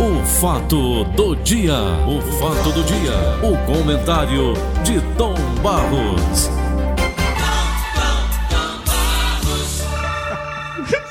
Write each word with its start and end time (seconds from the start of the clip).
O 0.00 0.24
fato 0.24 1.02
do 1.16 1.34
dia, 1.34 1.74
o 2.06 2.22
fato 2.38 2.70
do 2.70 2.84
dia, 2.84 3.12
o 3.42 3.66
comentário 3.66 4.54
de 4.84 5.00
Tom 5.16 5.34
Barros. 5.60 6.48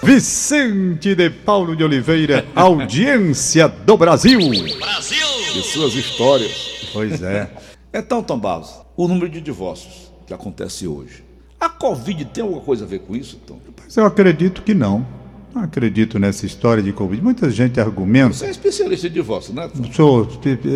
Vicente 0.02 1.14
de 1.16 1.30
Paulo 1.30 1.76
de 1.76 1.84
Oliveira, 1.84 2.46
audiência 2.56 3.68
do 3.68 3.98
Brasil. 3.98 4.40
Brasil! 4.80 5.28
E 5.54 5.62
suas 5.64 5.94
histórias. 5.94 6.90
Pois 6.94 7.22
é. 7.22 7.52
Então, 7.94 8.24
Tom 8.24 8.40
Barros, 8.40 8.74
o 8.96 9.06
número 9.06 9.28
de 9.28 9.42
divórcios 9.42 10.14
que 10.26 10.34
acontece 10.34 10.88
hoje. 10.88 11.26
A 11.60 11.68
Covid 11.68 12.24
tem 12.24 12.42
alguma 12.42 12.62
coisa 12.62 12.86
a 12.86 12.88
ver 12.88 13.00
com 13.00 13.14
isso, 13.14 13.36
Tom? 13.46 13.60
Mas 13.84 13.98
eu 13.98 14.06
acredito 14.06 14.62
que 14.62 14.74
não. 14.74 15.06
Não 15.54 15.64
acredito 15.64 16.20
nessa 16.20 16.46
história 16.46 16.84
de 16.84 16.92
Covid. 16.92 17.22
Muita 17.22 17.50
gente 17.50 17.80
argumenta. 17.80 18.34
Você 18.34 18.46
é 18.46 18.50
especialista 18.50 19.08
em 19.08 19.12
divórcio, 19.12 19.54
né? 19.54 19.70
Sou 19.94 20.28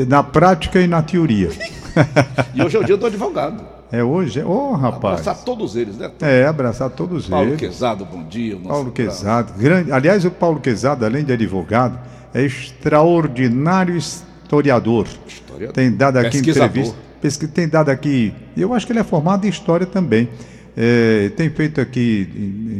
na 0.08 0.24
prática 0.24 0.82
e 0.82 0.88
na 0.88 1.02
teoria. 1.02 1.50
e 2.56 2.64
hoje 2.64 2.78
é 2.78 2.80
o 2.80 2.84
dia 2.84 2.98
do 2.98 3.06
advogado. 3.06 3.64
É 3.92 4.02
hoje? 4.02 4.42
Ô, 4.42 4.72
oh, 4.72 4.74
rapaz. 4.74 5.20
Abraçar 5.20 5.44
todos 5.44 5.76
eles, 5.76 5.98
né? 5.98 6.10
É, 6.22 6.46
abraçar 6.46 6.90
todos 6.90 7.28
Paulo 7.28 7.50
eles. 7.50 7.60
Quezado, 7.60 8.06
bom 8.06 8.24
dia. 8.24 8.58
Paulo 8.58 8.92
Quezado, 8.92 9.54
grande. 9.54 9.92
Aliás, 9.92 10.24
o 10.24 10.32
Paulo 10.32 10.62
Quezado, 10.62 11.06
além 11.06 11.26
de 11.26 11.34
advogado, 11.34 12.00
é 12.34 12.42
extraordinário 12.42 13.98
historiador. 13.98 15.08
Historiador. 15.28 15.74
Tem 15.74 15.92
dado 15.92 16.18
aqui 16.18 16.38
entrevista. 16.38 16.96
Pesqui... 17.22 17.48
Tem 17.48 17.68
dado 17.68 17.90
aqui. 17.90 18.34
Eu 18.56 18.74
acho 18.74 18.86
que 18.86 18.94
ele 18.94 19.00
é 19.00 19.04
formado 19.04 19.46
em 19.46 19.50
história 19.50 19.86
também. 19.86 20.30
É, 20.76 21.30
tem 21.36 21.50
feito 21.50 21.82
aqui 21.82 22.30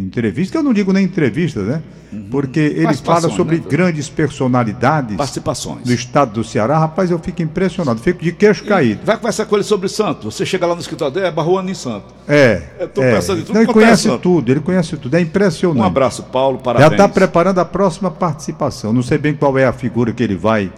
entrevistas, 0.06 0.52
que 0.52 0.58
eu 0.58 0.64
não 0.64 0.74
digo 0.74 0.94
nem 0.94 1.04
entrevistas, 1.04 1.66
né? 1.66 1.82
Porque 2.30 2.60
ele 2.60 2.94
fala 2.96 3.30
sobre 3.30 3.58
né? 3.58 3.64
grandes 3.70 4.10
personalidades 4.10 5.16
Participações. 5.16 5.84
do 5.84 5.94
estado 5.94 6.34
do 6.34 6.44
Ceará. 6.44 6.78
Rapaz, 6.78 7.10
eu 7.10 7.18
fico 7.20 7.42
impressionado, 7.42 8.02
fico 8.02 8.22
de 8.22 8.34
queixo 8.34 8.66
caído. 8.66 9.02
Vai 9.06 9.16
conversar 9.16 9.46
com 9.46 9.56
ele 9.56 9.64
sobre 9.64 9.88
Santos. 9.88 10.36
Você 10.36 10.46
chega 10.46 10.66
lá 10.66 10.76
no 10.76 10.82
escritório 10.82 11.14
dele, 11.14 11.28
é 11.28 11.32
Barruano 11.32 11.70
em 11.70 11.74
Santos. 11.74 12.14
É. 12.28 12.62
Eu 12.80 12.90
tô 12.90 13.02
é. 13.02 13.14
pensando 13.14 13.40
em 13.40 13.44
tudo 13.44 13.54
Não, 13.54 13.62
ele 13.62 13.72
é 13.72 13.74
conhece 13.74 14.04
santo. 14.04 14.20
tudo, 14.20 14.52
ele 14.52 14.60
conhece 14.60 14.98
tudo. 14.98 15.16
É 15.16 15.22
impressionante. 15.22 15.82
Um 15.82 15.86
abraço, 15.86 16.24
Paulo, 16.24 16.58
Já 16.58 16.64
parabéns. 16.64 16.92
está 16.92 17.08
preparando 17.08 17.60
a 17.60 17.66
próxima 17.66 18.12
participação. 18.12 18.92
Não 18.92 19.04
sei 19.04 19.18
bem 19.18 19.34
qual 19.34 19.58
é 19.58 19.66
a 19.66 19.74
figura 19.74 20.12
que 20.12 20.22
ele 20.22 20.36
vai, 20.36 20.72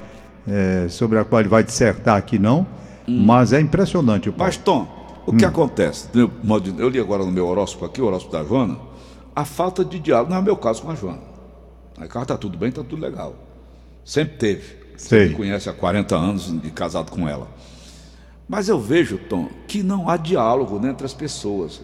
é, 0.47 0.85
sobre 0.87 1.17
a 1.17 1.23
qual 1.23 1.41
ele 1.41 1.49
vai 1.49 1.63
dissertar 1.63 2.15
aqui, 2.15 2.37
não. 2.37 2.65
Mas 3.07 3.53
é 3.53 3.59
impressionante 3.59 4.29
o 4.29 4.33
Paulo. 4.33 4.47
Mas, 4.47 4.57
Tom, 4.57 4.87
o 5.25 5.31
Hum. 5.31 5.37
que 5.37 5.45
acontece? 5.45 6.07
modo 6.43 6.71
de- 6.71 6.81
Eu 6.81 6.89
li 6.89 6.99
agora 6.99 7.23
no 7.25 7.31
meu 7.31 7.47
horóscopo 7.47 7.85
aqui, 7.85 8.01
o 8.01 8.05
horóscopo 8.05 8.33
da 8.37 8.43
Joana, 8.43 8.77
a 9.35 9.45
falta 9.45 9.83
de 9.85 9.99
diálogo. 9.99 10.29
Não 10.29 10.37
é 10.37 10.39
o 10.39 10.43
meu 10.43 10.57
caso 10.57 10.81
com 10.81 10.91
a 10.91 10.95
Joana. 10.95 11.21
A 11.97 12.07
casa 12.07 12.25
tá 12.27 12.37
tudo 12.37 12.57
bem, 12.57 12.71
tá 12.71 12.83
tudo 12.83 13.01
legal. 13.01 13.35
Sempre 14.03 14.37
teve. 14.37 14.83
Você 14.97 15.09
Sei. 15.09 15.29
me 15.29 15.35
conhece 15.35 15.69
há 15.69 15.73
40 15.73 16.15
anos 16.15 16.51
de 16.61 16.69
casado 16.71 17.11
com 17.11 17.27
ela. 17.27 17.47
Mas 18.47 18.67
eu 18.69 18.79
vejo, 18.79 19.17
Tom, 19.17 19.47
que 19.67 19.81
não 19.81 20.09
há 20.09 20.17
diálogo 20.17 20.77
né, 20.79 20.89
entre 20.89 21.05
as 21.05 21.13
pessoas. 21.13 21.81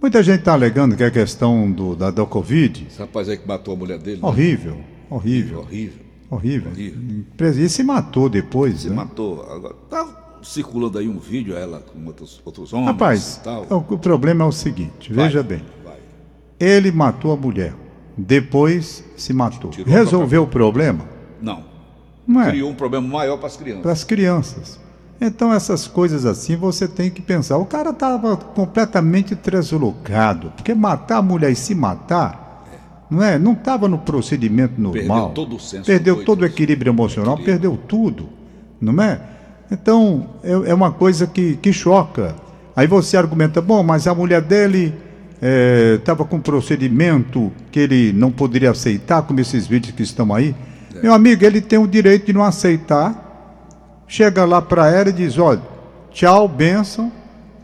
Muita 0.00 0.22
gente 0.22 0.38
está 0.40 0.52
alegando 0.52 0.96
que 0.96 1.02
a 1.02 1.10
questão 1.10 1.70
do, 1.70 1.96
da, 1.96 2.10
da 2.10 2.24
Covid, 2.24 2.86
Esse 2.88 3.00
rapaz 3.00 3.28
aí 3.28 3.36
que 3.36 3.46
matou 3.46 3.74
a 3.74 3.76
mulher 3.76 3.98
dele. 3.98 4.20
né? 4.22 4.26
horrível, 4.28 4.78
horrível, 5.10 5.60
Horrível. 5.60 5.98
horrível. 6.30 6.70
Horrível. 6.70 7.64
E 7.64 7.68
se 7.68 7.82
matou 7.82 8.28
depois, 8.28 8.82
Se 8.82 8.88
né? 8.90 8.94
matou. 8.96 9.42
Agora, 9.50 9.74
tá 9.90 10.17
circulando 10.42 10.98
aí 10.98 11.08
um 11.08 11.18
vídeo, 11.18 11.56
ela 11.56 11.80
com 11.80 12.04
outros, 12.06 12.40
outros 12.44 12.72
homens 12.72 12.88
Rapaz, 12.92 13.36
e 13.36 13.44
tal. 13.44 13.66
o, 13.70 13.94
o 13.94 13.98
problema 13.98 14.44
é 14.44 14.48
o 14.48 14.52
seguinte, 14.52 15.12
Vai, 15.12 15.26
veja 15.26 15.42
bem. 15.42 15.62
vai. 15.84 15.96
Ele 16.60 16.90
matou 16.92 17.32
a 17.32 17.36
mulher, 17.36 17.74
depois 18.16 19.04
se 19.16 19.32
matou. 19.32 19.70
Tirou 19.70 19.92
Resolveu 19.92 20.42
o 20.42 20.46
problema? 20.46 21.04
Não. 21.40 21.64
Não 22.26 22.42
é? 22.42 22.50
Criou 22.50 22.70
um 22.70 22.74
problema 22.74 23.06
maior 23.06 23.38
para 23.38 23.46
as 23.46 23.56
crianças. 23.56 23.82
para 23.82 23.92
as 23.92 24.04
crianças. 24.04 24.80
Então, 25.20 25.52
essas 25.52 25.88
coisas 25.88 26.24
assim, 26.24 26.54
você 26.56 26.86
tem 26.86 27.10
que 27.10 27.20
pensar. 27.20 27.56
O 27.58 27.64
cara 27.66 27.90
estava 27.90 28.36
completamente 28.36 29.34
deslocado, 29.34 30.52
porque 30.56 30.74
matar 30.74 31.18
a 31.18 31.22
mulher 31.22 31.50
e 31.50 31.56
se 31.56 31.74
matar, 31.74 32.64
não 33.10 33.22
é? 33.22 33.38
Não 33.38 33.52
estava 33.54 33.88
no 33.88 33.98
procedimento 33.98 34.80
normal. 34.80 35.30
todo 35.30 35.56
o 35.56 35.60
senso 35.60 35.86
Perdeu 35.86 36.16
do 36.16 36.24
todo 36.24 36.42
o 36.42 36.44
equilíbrio. 36.44 36.64
equilíbrio 36.84 36.90
emocional, 36.92 37.34
Equilíbrio. 37.34 37.60
perdeu 37.72 37.76
tudo, 37.88 38.28
não 38.80 39.02
é? 39.02 39.20
Então, 39.70 40.26
é, 40.42 40.70
é 40.70 40.74
uma 40.74 40.90
coisa 40.90 41.26
que, 41.26 41.56
que 41.56 41.72
choca. 41.72 42.34
Aí 42.74 42.86
você 42.86 43.16
argumenta, 43.16 43.60
bom, 43.60 43.82
mas 43.82 44.06
a 44.06 44.14
mulher 44.14 44.40
dele 44.40 44.94
estava 45.96 46.24
com 46.24 46.36
um 46.36 46.40
procedimento 46.40 47.52
que 47.70 47.78
ele 47.78 48.12
não 48.12 48.30
poderia 48.30 48.72
aceitar, 48.72 49.22
como 49.22 49.38
esses 49.38 49.66
vídeos 49.66 49.94
que 49.94 50.02
estão 50.02 50.34
aí. 50.34 50.54
É. 50.94 51.02
Meu 51.02 51.14
amigo, 51.14 51.44
ele 51.44 51.60
tem 51.60 51.78
o 51.78 51.86
direito 51.86 52.26
de 52.26 52.32
não 52.32 52.42
aceitar 52.42 53.28
chega 54.08 54.44
lá 54.44 54.60
para 54.60 54.90
ela 54.90 55.10
e 55.10 55.12
diz: 55.12 55.38
olha, 55.38 55.60
tchau, 56.10 56.48
bênção, 56.48 57.12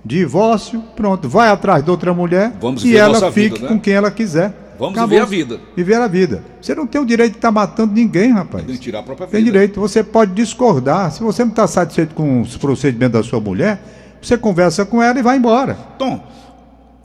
divórcio, 0.05 0.81
pronto, 0.95 1.29
vai 1.29 1.49
atrás 1.49 1.83
de 1.83 1.91
outra 1.91 2.13
mulher 2.13 2.53
Vamos 2.61 2.85
e 2.85 2.97
ela 2.97 3.33
fique 3.33 3.55
vida, 3.55 3.63
né? 3.63 3.69
com 3.69 3.81
quem 3.81 3.95
ela 3.95 4.11
quiser. 4.11 4.53
Vamos 4.79 5.01
viver 5.01 5.21
a 5.21 5.25
vida. 5.25 5.61
Viver 5.77 5.95
a 5.97 6.09
vida. 6.09 6.45
Você 6.61 6.75
não 6.75 6.87
tem 6.87 7.01
o 7.01 7.07
direito 7.07 7.33
de 7.33 7.39
estar 7.39 7.53
matando 7.53 7.93
ninguém, 7.93 8.33
rapaz. 8.33 8.65
Tem 8.65 8.77
tirar 8.77 9.01
a 9.01 9.03
própria 9.03 9.27
vida. 9.27 9.37
Tem 9.37 9.45
direito. 9.45 9.81
Você 9.81 10.03
pode 10.03 10.33
discordar. 10.33 11.13
Se 11.13 11.23
você 11.23 11.45
não 11.45 11.51
está 11.51 11.67
satisfeito 11.67 12.15
com 12.15 12.41
os 12.41 12.57
procedimentos 12.57 13.13
da 13.13 13.23
sua 13.23 13.41
mulher, 13.41 13.81
você 14.21 14.37
conversa 14.37 14.85
com 14.85 15.03
ela 15.03 15.19
e 15.19 15.23
vai 15.23 15.37
embora. 15.37 15.75
Tom, 15.99 16.23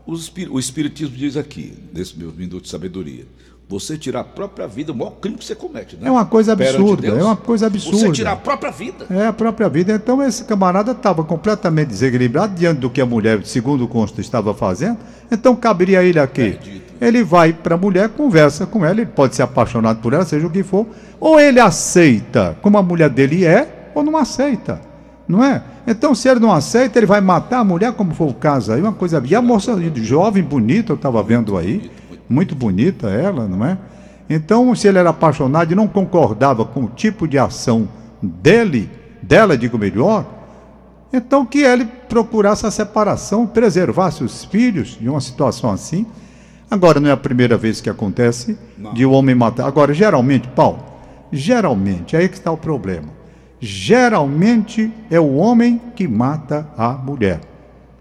o 0.06 0.60
Espiritismo 0.60 1.16
diz 1.16 1.38
aqui, 1.38 1.74
nesse 1.94 2.18
meu 2.18 2.32
minuto 2.32 2.64
de 2.64 2.70
sabedoria, 2.70 3.26
você 3.68 3.96
tirar 3.96 4.22
a 4.22 4.24
própria 4.24 4.66
vida 4.66 4.92
o 4.92 4.96
maior 4.96 5.12
crime 5.22 5.38
que 5.38 5.46
você 5.46 5.54
comete, 5.54 5.96
né? 5.96 6.08
É 6.08 6.12
uma 6.12 6.26
coisa 6.26 6.54
absurda. 6.54 7.04
Deus. 7.04 7.20
É 7.20 7.24
uma 7.24 7.36
coisa 7.36 7.68
absurda. 7.68 8.00
Você 8.00 8.12
tirar 8.12 8.32
a 8.32 8.36
própria 8.36 8.72
vida. 8.72 9.06
É 9.12 9.28
a 9.28 9.34
própria 9.34 9.70
vida. 9.70 9.94
Então 9.94 10.24
esse 10.24 10.44
camarada 10.46 10.92
estava 10.94 11.24
completamente 11.24 11.90
desequilibrado 11.90 12.56
diante 12.56 12.80
do 12.80 12.90
que 12.90 13.00
a 13.00 13.06
mulher, 13.06 13.46
segundo 13.46 13.84
o 13.84 13.88
consta, 13.88 14.20
estava 14.22 14.56
fazendo. 14.56 14.98
Então 15.30 15.56
caberia 15.56 16.04
ele 16.04 16.18
aqui. 16.18 16.54
Perdido. 16.54 16.89
Ele 17.02 17.24
vai 17.24 17.54
para 17.54 17.76
a 17.76 17.78
mulher, 17.78 18.10
conversa 18.10 18.66
com 18.66 18.86
ela, 18.86 18.96
ele 18.96 19.06
pode 19.06 19.36
ser 19.36 19.44
apaixonado 19.44 20.02
por 20.02 20.14
ela, 20.14 20.26
seja 20.26 20.46
o 20.46 20.50
que 20.50 20.64
for, 20.64 20.86
ou 21.20 21.40
ele 21.40 21.60
aceita 21.60 22.58
como 22.62 22.78
a 22.78 22.84
mulher 22.84 23.10
dele 23.10 23.46
é, 23.46 23.92
ou 23.96 24.04
não 24.04 24.18
aceita. 24.18 24.82
Não 25.28 25.44
é? 25.44 25.62
Então, 25.86 26.16
se 26.16 26.28
ele 26.28 26.40
não 26.40 26.52
aceita, 26.52 27.00
ele 27.00 27.06
vai 27.06 27.22
matar 27.22 27.60
a 27.60 27.64
mulher, 27.64 27.94
como 27.94 28.14
foi 28.14 28.28
o 28.28 28.34
caso 28.34 28.74
aí, 28.74 28.82
uma 28.82 28.92
coisa. 28.92 29.22
E 29.26 29.36
a 29.36 29.42
moça 29.42 29.78
jovem, 29.96 30.44
bonita, 30.44 30.92
eu 30.92 30.96
estava 30.96 31.22
vendo 31.22 31.56
aí, 31.56 31.92
muito 32.28 32.56
bonita 32.56 33.10
ela, 33.10 33.48
não 33.48 33.64
é? 33.64 33.78
Então, 34.30 34.74
se 34.76 34.88
ele 34.88 34.98
era 34.98 35.10
apaixonado 35.10 35.72
e 35.72 35.76
não 35.76 35.88
concordava 35.88 36.66
com 36.66 36.84
o 36.84 36.90
tipo 36.90 37.28
de 37.28 37.38
ação 37.38 37.88
dele, 38.22 38.90
dela, 39.22 39.58
digo 39.58 39.78
melhor, 39.78 40.26
então 41.12 41.46
que 41.46 41.60
ele 41.60 41.86
procurasse 42.08 42.66
a 42.66 42.72
separação, 42.72 43.48
preservasse 43.48 44.24
os 44.24 44.46
filhos 44.46 44.98
de 45.00 45.10
uma 45.10 45.22
situação 45.22 45.72
assim. 45.72 46.06
Agora 46.70 47.00
não 47.00 47.10
é 47.10 47.12
a 47.12 47.18
primeira 47.18 47.58
vez 47.58 47.82
que 47.82 47.90
acontece 47.90 48.58
Não. 48.78 48.94
de 48.94 49.06
o 49.06 49.12
homem 49.12 49.34
matar. 49.34 49.66
Agora, 49.68 49.94
geralmente, 49.94 50.48
Paulo, 50.50 50.84
geralmente, 51.32 52.16
é 52.16 52.20
aí 52.20 52.30
que 52.30 52.38
está 52.38 52.52
o 52.52 52.58
problema. 52.58 53.08
Geralmente 53.60 54.92
é 55.10 55.20
o 55.20 55.36
homem 55.36 55.82
que 55.96 56.08
mata 56.08 56.68
a 56.78 56.94
mulher. 56.94 57.42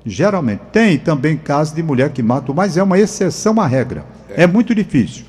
Geralmente. 0.04 0.60
Tem 0.72 0.98
também 0.98 1.36
casos 1.36 1.74
de 1.74 1.82
mulher 1.82 2.10
que 2.10 2.22
mata, 2.22 2.52
mas 2.52 2.76
é 2.76 2.82
uma 2.82 2.98
exceção 2.98 3.60
à 3.60 3.66
regra. 3.66 4.04
É 4.30 4.46
muito 4.46 4.74
difícil. 4.74 5.24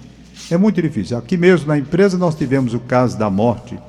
É 0.51 0.57
muito 0.57 0.81
difícil. 0.81 1.17
Aqui 1.17 1.37
mesmo 1.37 1.67
na 1.67 1.77
empresa 1.77 2.17
nós 2.17 2.35
tivemos 2.35 2.73
o 2.73 2.79
caso 2.79 3.17
da 3.17 3.29
morte 3.29 3.79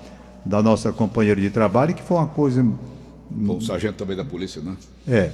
da 0.45 0.63
nossa 0.63 0.93
companheira 0.93 1.41
de 1.41 1.51
trabalho, 1.51 1.95
que 1.95 2.03
foi 2.03 2.17
uma 2.17 2.27
coisa. 2.27 2.65
Bom, 3.33 3.57
o 3.59 3.61
sargento 3.63 3.95
também 3.95 4.17
da 4.17 4.25
polícia, 4.25 4.61
né? 4.61 4.77
É. 5.09 5.31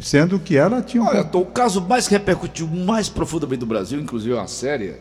Sendo 0.00 0.38
que 0.38 0.56
ela 0.56 0.82
tinha 0.82 1.02
um. 1.02 1.06
Olha, 1.06 1.22
o 1.32 1.46
caso 1.46 1.80
mais 1.80 2.08
que 2.08 2.14
repercutiu 2.14 2.66
mais 2.66 3.08
profundamente 3.08 3.60
no 3.60 3.66
Brasil, 3.66 4.00
inclusive 4.00 4.32
é 4.34 4.36
uma 4.36 4.48
série, 4.48 4.94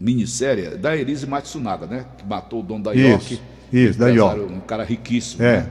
minissérie, 0.00 0.70
da 0.76 0.96
Elise 0.96 1.26
Matsunaga, 1.26 1.86
né? 1.86 2.06
Que 2.16 2.24
matou 2.26 2.60
o 2.60 2.62
dono 2.62 2.84
da 2.84 2.94
Isso, 2.94 3.08
York. 3.08 3.40
isso, 3.72 3.98
da 3.98 4.08
York. 4.08 4.40
Um 4.40 4.60
cara 4.60 4.84
riquíssimo, 4.84 5.42
É. 5.42 5.58
né? 5.62 5.70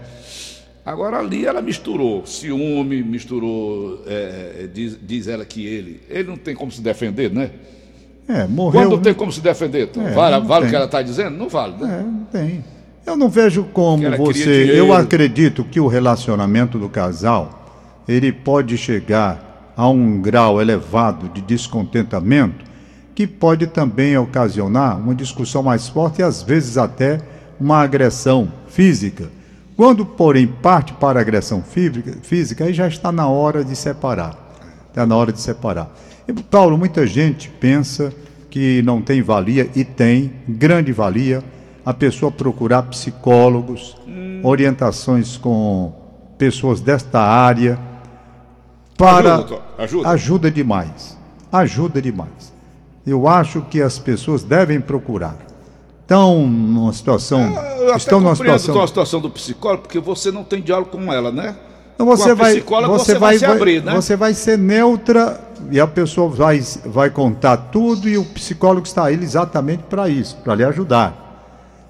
Agora 0.85 1.19
ali 1.19 1.45
ela 1.45 1.61
misturou 1.61 2.25
ciúme, 2.25 3.03
misturou. 3.03 4.03
é, 4.07 4.61
é, 4.63 4.67
diz, 4.73 4.97
diz 5.01 5.27
ela 5.27 5.43
que 5.45 5.65
ele. 5.65 6.01
Ele 6.09 6.29
não 6.29 6.37
tem 6.37 6.55
como 6.55 6.71
se 6.71 6.81
defender, 6.81 7.29
né? 7.31 7.51
É, 8.27 8.45
morreu. 8.45 8.81
Quando 8.89 9.01
tem 9.01 9.13
como 9.13 9.31
se 9.31 9.41
defender, 9.41 9.87
Tom? 9.87 10.05
É, 10.05 10.11
vale 10.11 10.45
vale 10.45 10.65
o 10.65 10.69
que 10.69 10.75
ela 10.75 10.85
está 10.85 11.01
dizendo? 11.01 11.31
Não 11.37 11.49
vale, 11.49 11.75
né? 11.77 11.99
É, 11.99 12.03
não 12.03 12.23
tem. 12.25 12.63
Eu 13.07 13.15
não 13.15 13.29
vejo 13.29 13.63
como 13.63 14.03
você. 14.17 14.69
Eu 14.77 14.91
acredito 14.91 15.63
que 15.63 15.79
o 15.79 15.87
relacionamento 15.87 16.77
do 16.77 16.89
casal 16.89 18.03
ele 18.05 18.33
pode 18.33 18.77
chegar 18.77 19.71
a 19.77 19.87
um 19.87 20.21
grau 20.21 20.61
elevado 20.61 21.29
de 21.29 21.41
descontentamento 21.41 22.65
que 23.15 23.25
pode 23.25 23.67
também 23.67 24.17
ocasionar 24.17 24.99
uma 24.99 25.15
discussão 25.15 25.63
mais 25.63 25.87
forte 25.87 26.19
e 26.19 26.23
às 26.23 26.43
vezes 26.43 26.77
até 26.77 27.21
uma 27.57 27.81
agressão 27.81 28.51
física. 28.67 29.29
Quando, 29.77 30.05
porém, 30.05 30.45
parte 30.45 30.91
para 30.91 31.17
a 31.17 31.21
agressão 31.21 31.63
física, 31.63 32.11
física 32.21 32.65
aí 32.65 32.73
já 32.73 32.89
está 32.89 33.09
na 33.09 33.29
hora 33.29 33.63
de 33.63 33.75
separar. 33.77 34.35
Está 34.89 35.05
na 35.05 35.15
hora 35.15 35.31
de 35.31 35.39
separar. 35.39 35.95
E, 36.27 36.33
Paulo, 36.33 36.77
muita 36.77 37.07
gente 37.07 37.47
pensa 37.47 38.11
que 38.49 38.81
não 38.81 39.01
tem 39.01 39.21
valia 39.21 39.69
e 39.73 39.85
tem 39.85 40.33
grande 40.45 40.91
valia 40.91 41.41
a 41.87 41.93
pessoa 41.93 42.29
procurar 42.29 42.83
psicólogos, 42.83 43.95
orientações 44.43 45.37
com 45.37 45.93
pessoas 46.37 46.81
desta 46.81 47.21
área 47.21 47.79
para 48.97 49.35
Ajuda, 49.35 49.61
ajuda. 49.77 50.09
ajuda 50.09 50.51
demais. 50.51 51.17
Ajuda 51.49 52.01
demais. 52.01 52.53
Eu 53.05 53.25
acho 53.25 53.61
que 53.61 53.81
as 53.81 53.97
pessoas 53.97 54.43
devem 54.43 54.81
procurar. 54.81 55.37
Estão 56.01 56.45
numa 56.45 56.91
situação, 56.91 57.55
Eu 57.79 57.95
estão 57.95 58.19
numa 58.19 58.31
compreendo 58.31 58.59
situação 58.59 58.75
com 58.75 58.83
a 58.83 58.87
situação 58.87 59.21
do 59.21 59.29
psicólogo, 59.29 59.83
porque 59.83 59.99
você 60.01 60.29
não 60.29 60.43
tem 60.43 60.61
diálogo 60.61 60.91
com 60.91 61.13
ela, 61.13 61.31
né? 61.31 61.55
Então 61.95 62.05
você 62.05 62.35
vai, 62.35 62.55
psicóloga, 62.55 62.89
você 62.89 63.13
você 63.13 63.13
vai, 63.13 63.37
vai 63.37 63.39
se 63.39 63.45
abrir, 63.45 63.81
né? 63.81 63.95
Você 63.95 64.15
vai 64.17 64.33
ser 64.33 64.57
neutra 64.57 65.39
e 65.71 65.79
a 65.79 65.87
pessoa 65.87 66.27
vai, 66.27 66.61
vai 66.85 67.09
contar 67.09 67.55
tudo 67.55 68.09
e 68.09 68.17
o 68.17 68.25
psicólogo 68.25 68.85
está 68.85 69.05
aí 69.05 69.15
exatamente 69.15 69.83
para 69.83 70.09
isso, 70.09 70.35
para 70.43 70.53
lhe 70.53 70.65
ajudar. 70.65 71.26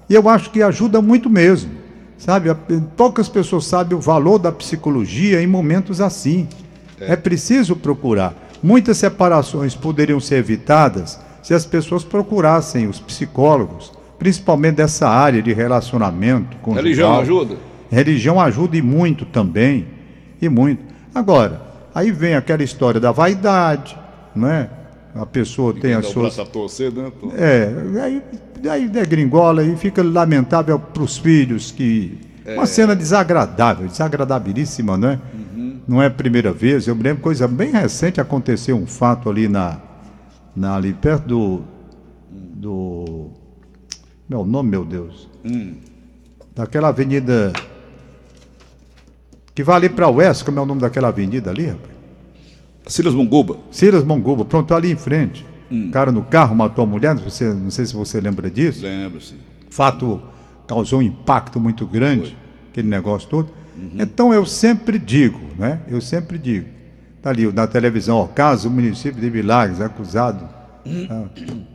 E 0.08 0.14
eu 0.14 0.28
acho 0.28 0.50
que 0.50 0.62
ajuda 0.62 1.02
muito 1.02 1.28
mesmo, 1.28 1.70
sabe? 2.16 2.54
Poucas 2.96 3.28
pessoas 3.28 3.66
sabem 3.66 3.96
o 3.96 4.00
valor 4.00 4.38
da 4.38 4.50
psicologia 4.50 5.42
em 5.42 5.46
momentos 5.46 6.00
assim. 6.00 6.48
É, 7.00 7.14
preciso 7.14 7.76
procurar. 7.76 8.34
Muitas 8.62 8.96
separações 8.96 9.74
poderiam 9.74 10.18
ser 10.18 10.36
evitadas 10.36 11.20
se 11.42 11.54
as 11.54 11.64
pessoas 11.64 12.02
procurassem 12.04 12.88
os 12.88 12.98
psicólogos, 12.98 13.92
principalmente 14.18 14.76
dessa 14.76 15.08
área 15.08 15.40
de 15.40 15.52
relacionamento 15.52 16.56
com 16.58 16.72
Religião 16.72 17.20
ajuda? 17.20 17.56
Religião 17.90 18.40
ajuda 18.40 18.76
e 18.76 18.82
muito 18.82 19.24
também, 19.24 19.86
e 20.42 20.48
muito. 20.48 20.82
Agora, 21.14 21.62
aí 21.94 22.10
vem 22.10 22.34
aquela 22.34 22.62
história 22.62 23.00
da 23.00 23.12
vaidade, 23.12 23.96
não 24.34 24.48
é? 24.48 24.68
A 25.18 25.26
pessoa 25.26 25.74
tem 25.74 25.94
as 25.94 26.06
suas. 26.06 26.38
a 26.38 26.44
torcer, 26.44 26.92
né? 26.92 27.10
É, 27.36 27.72
aí, 28.00 28.22
aí 28.70 28.88
degringola 28.88 29.64
e 29.64 29.76
fica 29.76 30.00
lamentável 30.00 30.78
para 30.78 31.02
os 31.02 31.18
filhos 31.18 31.72
que. 31.72 32.18
Uma 32.46 32.64
cena 32.64 32.96
desagradável, 32.96 33.88
desagradabilíssima, 33.88 34.96
não 34.96 35.08
é? 35.08 35.20
Não 35.86 36.02
é 36.02 36.06
a 36.06 36.10
primeira 36.10 36.52
vez. 36.52 36.86
Eu 36.86 36.94
me 36.94 37.02
lembro 37.02 37.22
coisa 37.22 37.48
bem 37.48 37.72
recente, 37.72 38.20
aconteceu 38.20 38.76
um 38.76 38.86
fato 38.86 39.28
ali 39.28 39.48
na. 39.48 39.78
na 40.54 40.76
ali 40.76 40.92
perto 40.92 41.26
do. 41.26 41.62
do. 42.30 43.30
Meu 44.28 44.44
nome, 44.46 44.70
meu 44.70 44.84
Deus. 44.84 45.28
Daquela 46.54 46.88
avenida. 46.88 47.52
Que 49.52 49.64
vai 49.64 49.76
ali 49.76 49.88
para 49.88 50.08
o 50.08 50.14
oeste, 50.14 50.44
como 50.44 50.60
é 50.60 50.62
o 50.62 50.66
nome 50.66 50.80
daquela 50.80 51.08
avenida 51.08 51.50
ali, 51.50 51.66
rapaz? 51.66 51.97
Silas 52.88 53.14
Munguba. 53.14 53.58
Silas 53.70 54.02
Monguba, 54.04 54.44
pronto, 54.44 54.74
ali 54.74 54.90
em 54.90 54.96
frente. 54.96 55.46
O 55.70 55.90
cara 55.90 56.10
no 56.10 56.22
carro 56.22 56.56
matou 56.56 56.82
a 56.82 56.86
mulher, 56.86 57.14
não 57.14 57.28
sei, 57.28 57.48
não 57.48 57.70
sei 57.70 57.84
se 57.86 57.94
você 57.94 58.20
lembra 58.20 58.50
disso. 58.50 58.82
Lembro-se. 58.82 59.34
Fato 59.70 60.20
causou 60.66 60.98
um 61.00 61.02
impacto 61.02 61.60
muito 61.60 61.86
grande, 61.86 62.36
aquele 62.70 62.88
negócio 62.88 63.28
todo. 63.28 63.50
Então 63.98 64.32
eu 64.34 64.44
sempre 64.46 64.98
digo, 64.98 65.38
né? 65.58 65.80
Eu 65.88 66.00
sempre 66.00 66.38
digo. 66.38 66.66
Está 67.18 67.30
ali 67.30 67.52
na 67.52 67.66
televisão, 67.66 68.16
ó, 68.16 68.26
caso 68.26 68.68
o 68.68 68.70
município 68.72 69.20
de 69.20 69.30
Milagres 69.30 69.80
é 69.80 69.84
acusado. 69.84 70.48
Ah, 71.10 71.24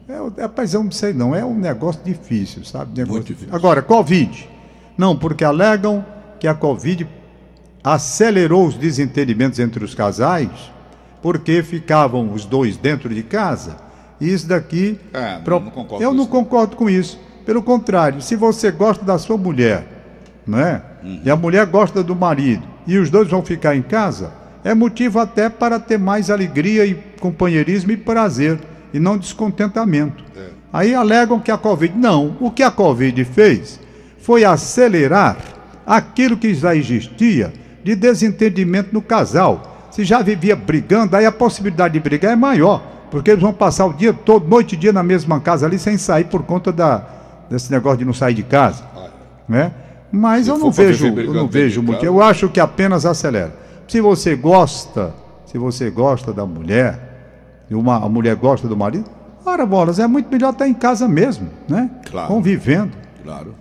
É, 0.07 0.19
o- 0.21 0.33
rapaz, 0.36 0.74
eu 0.74 0.83
não 0.83 0.92
sei 0.92 1.13
não, 1.13 1.36
é 1.36 1.45
um 1.45 1.54
negócio 1.57 2.01
difícil, 2.04 2.63
sabe? 2.66 2.92
Negócio 2.98 3.13
Muito 3.13 3.27
difícil. 3.27 3.54
Agora, 3.56 3.81
Covid. 3.83 4.50
Não, 4.98 5.16
porque 5.16 5.44
alegam 5.44 6.04
que 6.39 6.48
a 6.48 6.54
Covid 6.56 7.07
acelerou 7.83 8.66
os 8.68 8.75
desentendimentos 8.75 9.59
entre 9.59 9.83
os 9.83 9.94
casais, 9.94 10.50
porque 11.23 11.63
ficavam 11.63 12.31
os 12.31 12.45
dois 12.45 12.77
dentro 12.77 13.09
de 13.09 13.23
casa. 13.23 13.77
E 14.21 14.31
isso 14.31 14.47
daqui. 14.47 14.99
É, 15.11 15.39
pro- 15.39 15.59
não 15.59 15.71
concordo 15.71 16.03
eu 16.03 16.09
com 16.11 16.15
não 16.15 16.23
isso. 16.23 16.31
concordo 16.31 16.75
com 16.75 16.89
isso. 16.89 17.19
Pelo 17.45 17.63
contrário, 17.63 18.21
se 18.21 18.35
você 18.35 18.69
gosta 18.69 19.03
da 19.03 19.17
sua 19.17 19.37
mulher, 19.37 19.87
não 20.45 20.59
é? 20.59 20.81
Uhum. 21.03 21.21
E 21.25 21.31
a 21.31 21.35
mulher 21.35 21.65
gosta 21.65 22.03
do 22.03 22.15
marido, 22.15 22.63
e 22.85 22.97
os 22.97 23.09
dois 23.09 23.27
vão 23.29 23.41
ficar 23.43 23.75
em 23.75 23.81
casa, 23.81 24.31
é 24.63 24.73
motivo 24.73 25.19
até 25.19 25.49
para 25.49 25.79
ter 25.79 25.97
mais 25.97 26.29
alegria 26.29 26.85
e 26.85 26.93
companheirismo 27.19 27.91
e 27.91 27.97
prazer, 27.97 28.59
e 28.93 28.99
não 28.99 29.17
descontentamento. 29.17 30.23
É. 30.37 30.47
Aí 30.71 30.93
alegam 30.95 31.39
que 31.39 31.51
a 31.51 31.57
Covid. 31.57 31.97
Não, 31.97 32.37
o 32.39 32.51
que 32.51 32.63
a 32.63 32.71
Covid 32.71 33.23
fez 33.25 33.79
foi 34.19 34.45
acelerar 34.45 35.37
aquilo 35.85 36.37
que 36.37 36.53
já 36.53 36.75
existia 36.75 37.51
de 37.83 37.93
desentendimento 37.95 38.89
no 38.93 39.01
casal. 39.01 39.72
Se 39.94 40.04
já 40.04 40.24
vivia 40.24 40.56
brigando, 40.56 41.16
aí 41.16 41.24
a 41.24 41.31
possibilidade 41.31 41.94
de 41.94 42.00
brigar 42.00 42.34
é 42.34 42.36
maior, 42.36 42.81
porque 43.12 43.30
eles 43.30 43.44
vão 43.44 43.54
passar 43.54 43.86
o 43.86 43.94
dia 43.94 44.12
todo, 44.12 44.48
noite 44.48 44.74
e 44.74 44.75
dia 44.75 44.92
na 44.92 45.04
mesma 45.04 45.40
casa 45.40 45.68
ali, 45.68 45.78
sem 45.78 46.00
sair 46.00 46.24
por 46.24 46.42
conta 46.42 46.72
da, 46.72 47.07
desse 47.48 47.72
negócio 47.72 48.00
de 48.00 48.06
não 48.06 48.13
sair 48.13 48.34
de 48.34 48.42
casa. 48.42 48.84
Né? 49.48 49.72
Mas 50.12 50.45
Se 50.45 50.51
eu 50.51 50.57
não 50.57 50.72
vejo, 50.72 51.06
eu 51.06 51.31
não 51.31 51.48
vejo 51.48 51.84
muito. 51.84 52.04
Eu 52.04 52.24
acho 52.24 52.50
que 52.50 52.60
apenas 52.60 53.06
acelera. 53.06 53.56
Se 53.88 54.01
você 54.01 54.36
gosta, 54.36 55.13
se 55.45 55.60
você 55.60 55.92
gosta 55.92 56.34
da 56.34 56.44
mulher, 56.44 57.68
e 57.69 57.75
uma, 57.75 57.98
a 57.98 58.10
mulher 58.10 58.36
gosta 58.36 58.68
do 58.68 58.75
marido, 58.75 59.07
ora 59.45 59.63
bolas, 59.63 60.00
é 60.00 60.07
muito 60.07 60.28
melhor 60.31 60.54
estar 60.54 60.68
em 60.68 60.74
casa 60.74 61.07
mesmo, 61.07 61.48
né? 61.69 61.92
Claro. 62.10 62.30
Convivendo. 62.30 62.98
Claro. 63.24 63.54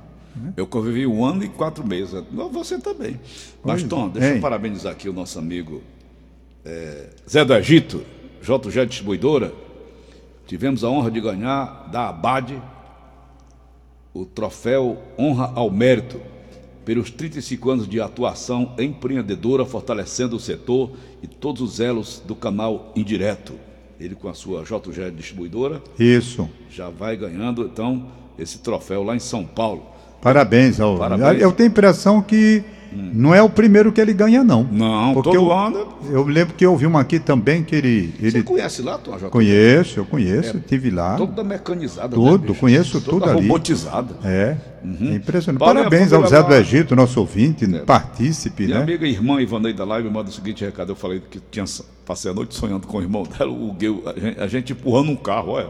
Eu 0.56 0.66
convivi 0.66 1.06
um 1.06 1.22
ano 1.26 1.44
e 1.44 1.48
quatro 1.48 1.86
meses. 1.86 2.24
Você 2.52 2.78
também. 2.78 3.20
Mas, 3.62 3.82
Tom, 3.82 4.08
deixa 4.08 4.36
eu 4.36 4.40
parabenizar 4.40 4.92
aqui 4.92 5.10
o 5.10 5.12
nosso 5.12 5.38
amigo 5.38 5.82
eh, 6.64 7.10
Zé 7.28 7.44
do 7.44 7.54
Egito, 7.54 8.02
JG 8.42 8.86
Distribuidora. 8.86 9.52
Tivemos 10.46 10.84
a 10.84 10.88
honra 10.90 11.10
de 11.10 11.20
ganhar 11.20 11.88
da 11.90 12.08
Abade 12.08 12.60
o 14.14 14.26
troféu 14.26 14.98
Honra 15.18 15.52
ao 15.54 15.70
Mérito 15.70 16.20
pelos 16.84 17.10
35 17.10 17.70
anos 17.70 17.88
de 17.88 18.00
atuação 18.00 18.74
empreendedora, 18.78 19.64
fortalecendo 19.64 20.36
o 20.36 20.40
setor 20.40 20.90
e 21.22 21.26
todos 21.26 21.62
os 21.62 21.80
elos 21.80 22.22
do 22.26 22.34
canal 22.34 22.92
indireto. 22.96 23.54
Ele 24.00 24.16
com 24.16 24.28
a 24.28 24.34
sua 24.34 24.64
JG 24.64 25.12
Distribuidora 25.12 25.80
Isso. 25.98 26.48
já 26.68 26.90
vai 26.90 27.16
ganhando, 27.16 27.64
então, 27.64 28.08
esse 28.36 28.58
troféu 28.58 29.04
lá 29.04 29.14
em 29.14 29.20
São 29.20 29.44
Paulo. 29.44 29.86
Parabéns 30.20 30.80
ao. 30.80 30.98
Parabéns. 30.98 31.40
Eu 31.40 31.52
tenho 31.52 31.68
a 31.68 31.72
impressão 31.72 32.20
que 32.20 32.64
não 32.94 33.34
é 33.34 33.42
o 33.42 33.48
primeiro 33.48 33.92
que 33.92 34.00
ele 34.00 34.12
ganha, 34.12 34.42
não. 34.44 34.64
Não, 34.64 35.14
Porque 35.14 35.30
todo 35.30 35.36
eu, 35.46 35.52
ano. 35.52 35.88
eu 36.10 36.24
lembro 36.24 36.54
que 36.54 36.64
eu 36.64 36.76
vi 36.76 36.86
uma 36.86 37.00
aqui 37.00 37.18
também 37.18 37.62
que 37.62 37.74
ele. 37.74 38.14
Você 38.20 38.26
ele 38.38 38.42
conhece 38.42 38.82
lá, 38.82 38.98
Tom 38.98 39.18
J? 39.18 39.28
conheço, 39.30 40.00
eu 40.00 40.04
conheço, 40.04 40.60
tive 40.60 40.90
lá. 40.90 41.16
Toda 41.16 41.42
mecanizada. 41.42 42.14
Tudo, 42.14 42.52
né, 42.52 42.58
conheço 42.58 43.00
Toda 43.00 43.26
tudo 43.26 43.30
ali. 43.38 43.46
robotizada. 43.48 44.16
É. 44.24 44.56
É 44.84 45.14
impressionante. 45.14 45.60
Paulo, 45.60 45.74
Parabéns 45.76 46.12
ao 46.12 46.26
Zé 46.26 46.42
do 46.42 46.52
Egito, 46.54 46.96
nosso 46.96 47.20
ouvinte, 47.20 47.66
partícipe, 47.86 48.64
Minha 48.64 48.78
né? 48.78 48.82
amiga 48.82 49.06
e 49.06 49.10
irmã 49.12 49.40
Ivanei 49.40 49.72
da 49.72 49.84
Live 49.84 50.10
manda 50.10 50.28
o 50.28 50.32
seguinte 50.32 50.64
recado. 50.64 50.90
Eu 50.90 50.96
falei 50.96 51.22
que 51.30 51.40
tinha, 51.50 51.64
passei 52.04 52.30
a 52.30 52.34
noite 52.34 52.54
sonhando 52.54 52.86
com 52.86 52.98
o 52.98 53.00
irmão 53.00 53.22
dela, 53.22 53.52
o 53.52 53.72
Guil, 53.72 54.02
a 54.38 54.46
gente 54.48 54.72
empurrando 54.72 55.10
um 55.10 55.16
carro, 55.16 55.52
olha. 55.52 55.68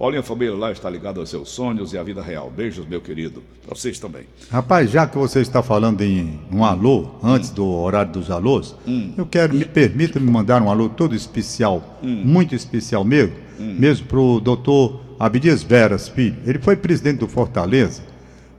Paulinha 0.00 0.22
Família 0.22 0.54
lá 0.54 0.72
está 0.72 0.88
ligado 0.88 1.20
aos 1.20 1.28
seus 1.28 1.50
sonhos 1.50 1.92
e 1.92 1.98
à 1.98 2.02
vida 2.02 2.22
real. 2.22 2.50
Beijos, 2.50 2.86
meu 2.86 3.02
querido. 3.02 3.42
Para 3.66 3.74
vocês 3.76 3.98
também. 3.98 4.22
Rapaz, 4.50 4.90
já 4.90 5.06
que 5.06 5.18
você 5.18 5.40
está 5.42 5.62
falando 5.62 6.00
em 6.00 6.40
um 6.50 6.64
alô, 6.64 7.10
antes 7.22 7.50
do 7.50 7.66
horário 7.68 8.10
dos 8.10 8.30
alôs, 8.30 8.74
Hum. 8.88 9.12
eu 9.18 9.26
quero, 9.26 9.52
me 9.54 9.66
permita 9.66 10.18
me 10.18 10.30
mandar 10.30 10.62
um 10.62 10.70
alô 10.70 10.88
todo 10.88 11.14
especial, 11.14 11.98
Hum. 12.02 12.22
muito 12.24 12.54
especial 12.54 13.04
mesmo, 13.04 13.34
mesmo 13.58 14.06
para 14.06 14.18
o 14.18 14.40
doutor 14.40 15.02
Abdias 15.18 15.62
Veras 15.62 16.08
Filho. 16.08 16.36
Ele 16.46 16.58
foi 16.58 16.76
presidente 16.76 17.18
do 17.18 17.28
Fortaleza, 17.28 18.00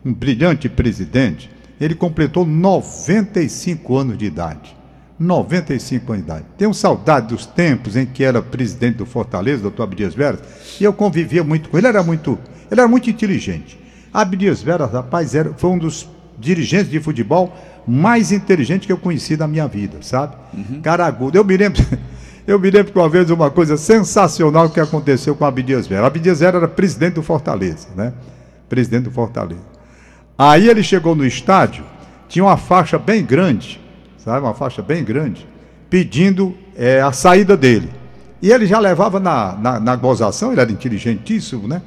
um 0.06 0.14
brilhante 0.14 0.70
presidente. 0.70 1.50
Ele 1.80 1.96
completou 1.96 2.46
95 2.46 3.98
anos 3.98 4.16
de 4.16 4.26
idade. 4.26 4.78
95 5.22 6.13
anos 6.13 6.25
de 6.25 6.32
idade. 6.32 6.46
Tenho 6.58 6.74
saudade 6.74 7.28
dos 7.28 7.46
tempos 7.46 7.96
em 7.96 8.06
que 8.06 8.24
era 8.24 8.42
presidente 8.42 8.98
do 8.98 9.06
Fortaleza, 9.06 9.62
doutor 9.62 9.84
Abdias 9.84 10.16
Veras, 10.16 10.40
e 10.80 10.84
eu 10.84 10.92
convivia 10.92 11.44
muito 11.44 11.70
com 11.70 11.78
ele. 11.78 11.88
Ele 11.88 11.98
era 11.98 12.04
muito, 12.04 12.40
ele 12.70 12.82
era 12.82 12.88
muito 12.88 13.10
inteligente. 13.10 13.80
Abdias 14.12 14.62
Veras, 14.62 14.92
rapaz, 14.92 15.36
era, 15.36 15.54
foi 15.54 15.70
um 15.70 15.78
dos 15.78 16.10
dirigentes 16.40 16.90
de 16.90 17.00
futebol 17.00 17.56
mais 17.88 18.32
inteligentes 18.32 18.88
que 18.88 18.92
eu 18.92 18.98
conheci 18.98 19.38
na 19.38 19.48
minha 19.48 19.68
vida, 19.68 19.98
sabe? 20.01 20.36
Cara 20.82 21.06
agudo. 21.06 21.38
Eu 21.38 21.46
me 21.46 21.56
lembro. 21.56 21.82
Eu 22.48 22.60
me 22.60 22.72
lembro 22.72 22.92
que 22.92 22.98
uma 22.98 23.08
vez 23.08 23.30
uma 23.30 23.51
coisa 23.51 23.78
sensacional 23.78 24.68
que 24.68 24.80
aconteceu 24.80 25.36
com 25.36 25.46
Abdias 25.46 25.86
Vera. 25.86 26.08
Abdias 26.08 26.40
Vera 26.40 26.58
era 26.58 26.68
presidente 26.68 27.13
do 27.13 27.24
Fortaleza, 27.24 27.88
né? 27.96 28.13
Presidente 28.68 29.04
do 29.04 29.12
Fortaleza. 29.12 29.62
Aí 30.36 30.68
ele 30.68 30.82
chegou 30.82 31.16
no 31.16 31.24
estádio, 31.24 31.86
tinha 32.28 32.44
uma 32.44 32.58
faixa 32.58 32.98
bem 32.98 33.24
grande, 33.24 33.80
sabe? 34.24 34.46
Uma 34.46 34.54
faixa 34.54 34.82
bem 34.82 35.04
grande, 35.04 35.48
pedindo 35.90 36.56
eh, 36.75 37.01
a 37.01 37.12
saída 37.12 37.58
dele. 37.58 37.90
E 38.42 38.51
ele 38.51 38.66
já 38.66 38.80
levava 38.80 39.20
na, 39.20 39.56
na, 39.56 39.80
na 39.80 39.96
gozação, 39.96 40.51
ele 40.51 40.62
era 40.62 40.72
inteligentíssimo, 40.72 41.68
né? 41.68 41.82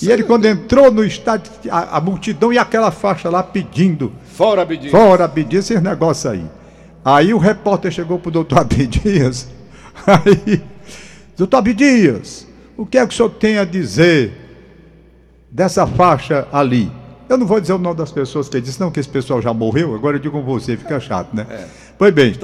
E 0.00 0.10
ele, 0.10 0.22
quando 0.22 0.46
entrou 0.46 0.90
no 0.90 1.04
estádio, 1.04 1.52
a, 1.70 1.98
a 1.98 2.00
multidão 2.00 2.50
e 2.50 2.58
aquela 2.58 2.90
faixa 2.90 3.28
lá 3.28 3.42
pedindo 3.42 4.10
Fora, 4.38 4.62
Abidinho. 4.62 4.90
Fora 4.90 5.24
Abdias, 5.24 5.70
esses 5.70 5.82
negócios 5.82 6.32
aí. 6.32 6.46
Aí 7.04 7.34
o 7.34 7.38
repórter 7.38 7.90
chegou 7.90 8.18
pro 8.18 8.30
doutor 8.30 8.60
Abdias. 8.60 9.48
Aí, 10.06 10.62
doutor 11.36 11.58
Abdias, 11.58 12.46
o 12.76 12.86
que 12.86 12.96
é 12.96 13.06
que 13.06 13.12
o 13.12 13.16
senhor 13.16 13.30
tem 13.30 13.58
a 13.58 13.64
dizer 13.64 14.32
dessa 15.50 15.86
faixa 15.86 16.48
ali? 16.50 16.90
Eu 17.28 17.36
não 17.36 17.46
vou 17.46 17.60
dizer 17.60 17.74
o 17.74 17.78
nome 17.78 17.96
das 17.96 18.10
pessoas 18.10 18.48
que 18.48 18.60
disse, 18.60 18.80
não, 18.80 18.90
que 18.90 18.98
esse 18.98 19.08
pessoal 19.08 19.42
já 19.42 19.52
morreu, 19.52 19.94
agora 19.94 20.16
eu 20.16 20.20
digo 20.20 20.40
com 20.40 20.44
você, 20.44 20.76
fica 20.76 20.98
chato, 20.98 21.34
né? 21.34 21.46
É. 21.50 21.66
Pois 21.98 22.14
bem, 22.14 22.34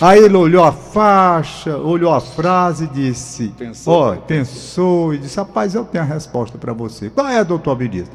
aí 0.00 0.18
ele 0.24 0.36
olhou 0.36 0.62
a 0.64 0.72
faixa, 0.72 1.76
olhou 1.78 2.12
a 2.12 2.20
frase 2.20 2.84
e 2.84 2.88
disse, 2.88 3.48
Pensou. 3.56 3.94
olha, 3.94 4.20
pensou 4.20 5.14
e 5.14 5.18
disse, 5.18 5.36
rapaz, 5.36 5.74
eu 5.74 5.84
tenho 5.84 6.04
a 6.04 6.06
resposta 6.06 6.58
para 6.58 6.72
você. 6.72 7.08
Qual 7.08 7.26
é, 7.26 7.42
doutor 7.42 7.70
Abdias? 7.72 8.10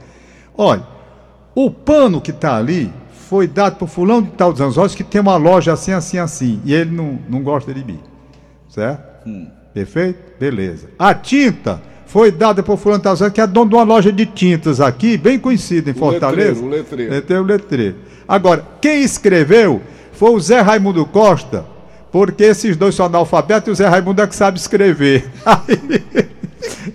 Olha, 0.56 0.84
o 1.56 1.72
pano 1.72 2.22
que 2.22 2.32
está 2.32 2.58
ali 2.58 2.92
foi 3.30 3.48
dado 3.48 3.78
por 3.78 3.88
fulano 3.88 4.24
de 4.24 4.32
tal 4.32 4.52
dos 4.52 4.62
Anzóis 4.62 4.94
que 4.94 5.04
tem 5.04 5.22
uma 5.22 5.38
loja 5.38 5.74
assim, 5.74 5.94
assim, 5.94 6.18
assim, 6.18 6.62
e 6.66 6.74
ele 6.74 6.92
não, 6.92 7.18
não 7.30 7.42
gosta 7.42 7.74
de 7.74 7.84
mim, 7.84 8.00
certo? 8.68 9.28
Hum. 9.28 9.48
Perfeito? 9.74 10.38
Beleza. 10.40 10.90
A 10.98 11.14
tinta 11.14 11.82
foi 12.10 12.32
dada 12.32 12.64
por 12.64 12.76
fulano 12.78 13.08
Anzóis, 13.08 13.32
que 13.32 13.40
é 13.40 13.46
dono 13.46 13.70
de 13.70 13.76
uma 13.76 13.84
loja 13.84 14.12
de 14.12 14.26
tintas 14.26 14.82
aqui, 14.82 15.16
bem 15.16 15.38
conhecida 15.38 15.92
em 15.92 15.94
Fortaleza. 15.94 16.60
letreiro, 16.66 16.66
o 16.66 16.70
letreiro. 16.70 17.44
O 17.44 17.46
letreiro. 17.46 17.96
Agora, 18.28 18.66
quem 18.82 19.04
escreveu 19.04 19.80
foi 20.14 20.32
o 20.32 20.40
Zé 20.40 20.60
Raimundo 20.60 21.06
Costa, 21.06 21.66
porque 22.12 22.44
esses 22.46 22.76
dois 22.76 22.96
são 22.96 23.06
analfabetos 23.06 23.68
e 23.68 23.72
o 23.72 23.76
Zé 23.76 23.88
Raimundo 23.88 24.24
é 24.24 24.28
que 24.28 24.36
sabe 24.36 24.58
escrever. 24.58 25.30
Aí, 25.46 26.04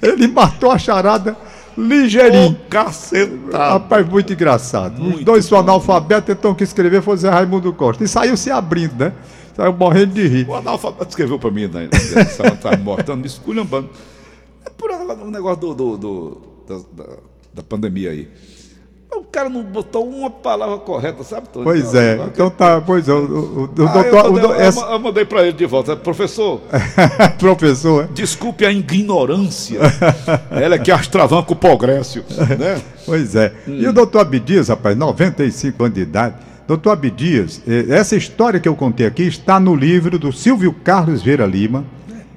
ele 0.02 0.26
matou 0.26 0.72
a 0.72 0.78
charada 0.78 1.36
ligeirinho. 1.78 2.58
Cacetado. 2.68 3.52
Rapaz, 3.52 4.08
muito 4.08 4.32
engraçado. 4.32 4.94
Os 4.94 4.98
Muito 4.98 5.24
dois 5.24 5.44
são 5.44 5.58
analfabetos, 5.58 6.28
então 6.28 6.56
que 6.56 6.64
escrever 6.64 7.02
foi 7.02 7.14
o 7.14 7.18
Zé 7.18 7.30
Raimundo 7.30 7.72
Costa. 7.72 8.02
E 8.02 8.08
saiu 8.08 8.36
se 8.36 8.50
abrindo, 8.50 8.96
né? 8.96 9.12
Saiu 9.56 9.72
morrendo 9.72 10.12
de 10.12 10.26
rir. 10.26 10.48
O 10.48 10.54
analfabeto 10.56 11.10
escreveu 11.10 11.38
para 11.38 11.52
mim, 11.52 11.68
né? 11.68 11.88
Ela 12.36 12.56
tá 12.56 12.76
mortando, 12.76 13.20
me 13.20 13.28
esculhambando. 13.28 13.88
É 15.14 15.18
por 15.18 15.28
o 15.28 15.30
negócio 15.30 15.60
do, 15.60 15.74
do- 15.74 15.96
do- 15.96 16.42
da, 16.68 17.04
da- 17.04 17.12
da 17.54 17.62
pandemia 17.62 18.10
aí. 18.10 18.28
O 19.16 19.22
cara 19.22 19.48
não 19.48 19.62
botou 19.62 20.08
uma 20.08 20.28
palavra 20.28 20.76
correta, 20.78 21.22
sabe? 21.22 21.48
Tony? 21.48 21.64
Pois 21.64 21.94
é. 21.94 22.16
Então 22.26 22.50
tá, 22.50 22.80
pois 22.80 23.08
é. 23.08 23.12
O, 23.12 23.16
o, 23.16 23.22
o, 23.22 23.62
Ah, 23.62 23.68
eu 23.68 23.68
doutor. 23.76 24.26
o 24.26 24.32
mandei, 24.32 24.40
do- 24.48 24.54
eu 24.54 24.60
essa- 24.60 24.80
ma- 24.80 24.92
eu 24.92 24.98
mandei 24.98 25.24
para 25.24 25.42
ele 25.42 25.52
de 25.52 25.66
volta. 25.66 25.94
Professor, 25.96 26.60
professor, 27.38 28.08
desculpe 28.12 28.64
a 28.66 28.72
ignorância. 28.72 29.78
Ela 30.50 30.74
é 30.76 30.78
que 30.78 30.90
astravanca 30.90 31.52
o 31.52 31.56
progresso. 31.56 32.24
Né? 32.58 32.80
Pois 33.06 33.36
é. 33.36 33.52
Hum. 33.68 33.74
E 33.80 33.86
o 33.86 33.92
doutor 33.92 34.20
Abdias, 34.20 34.68
rapaz, 34.68 34.96
95 34.96 35.84
anos 35.84 35.94
de 35.94 36.00
idade. 36.00 36.36
Doutor 36.66 36.92
Abdias, 36.92 37.60
eh, 37.68 37.84
essa 37.90 38.16
história 38.16 38.58
que 38.58 38.66
eu 38.66 38.74
contei 38.74 39.04
aqui 39.06 39.24
está 39.24 39.60
no 39.60 39.76
livro 39.76 40.18
do 40.18 40.32
Silvio 40.32 40.72
Carlos 40.72 41.22
Vieira 41.22 41.44
Lima. 41.44 41.84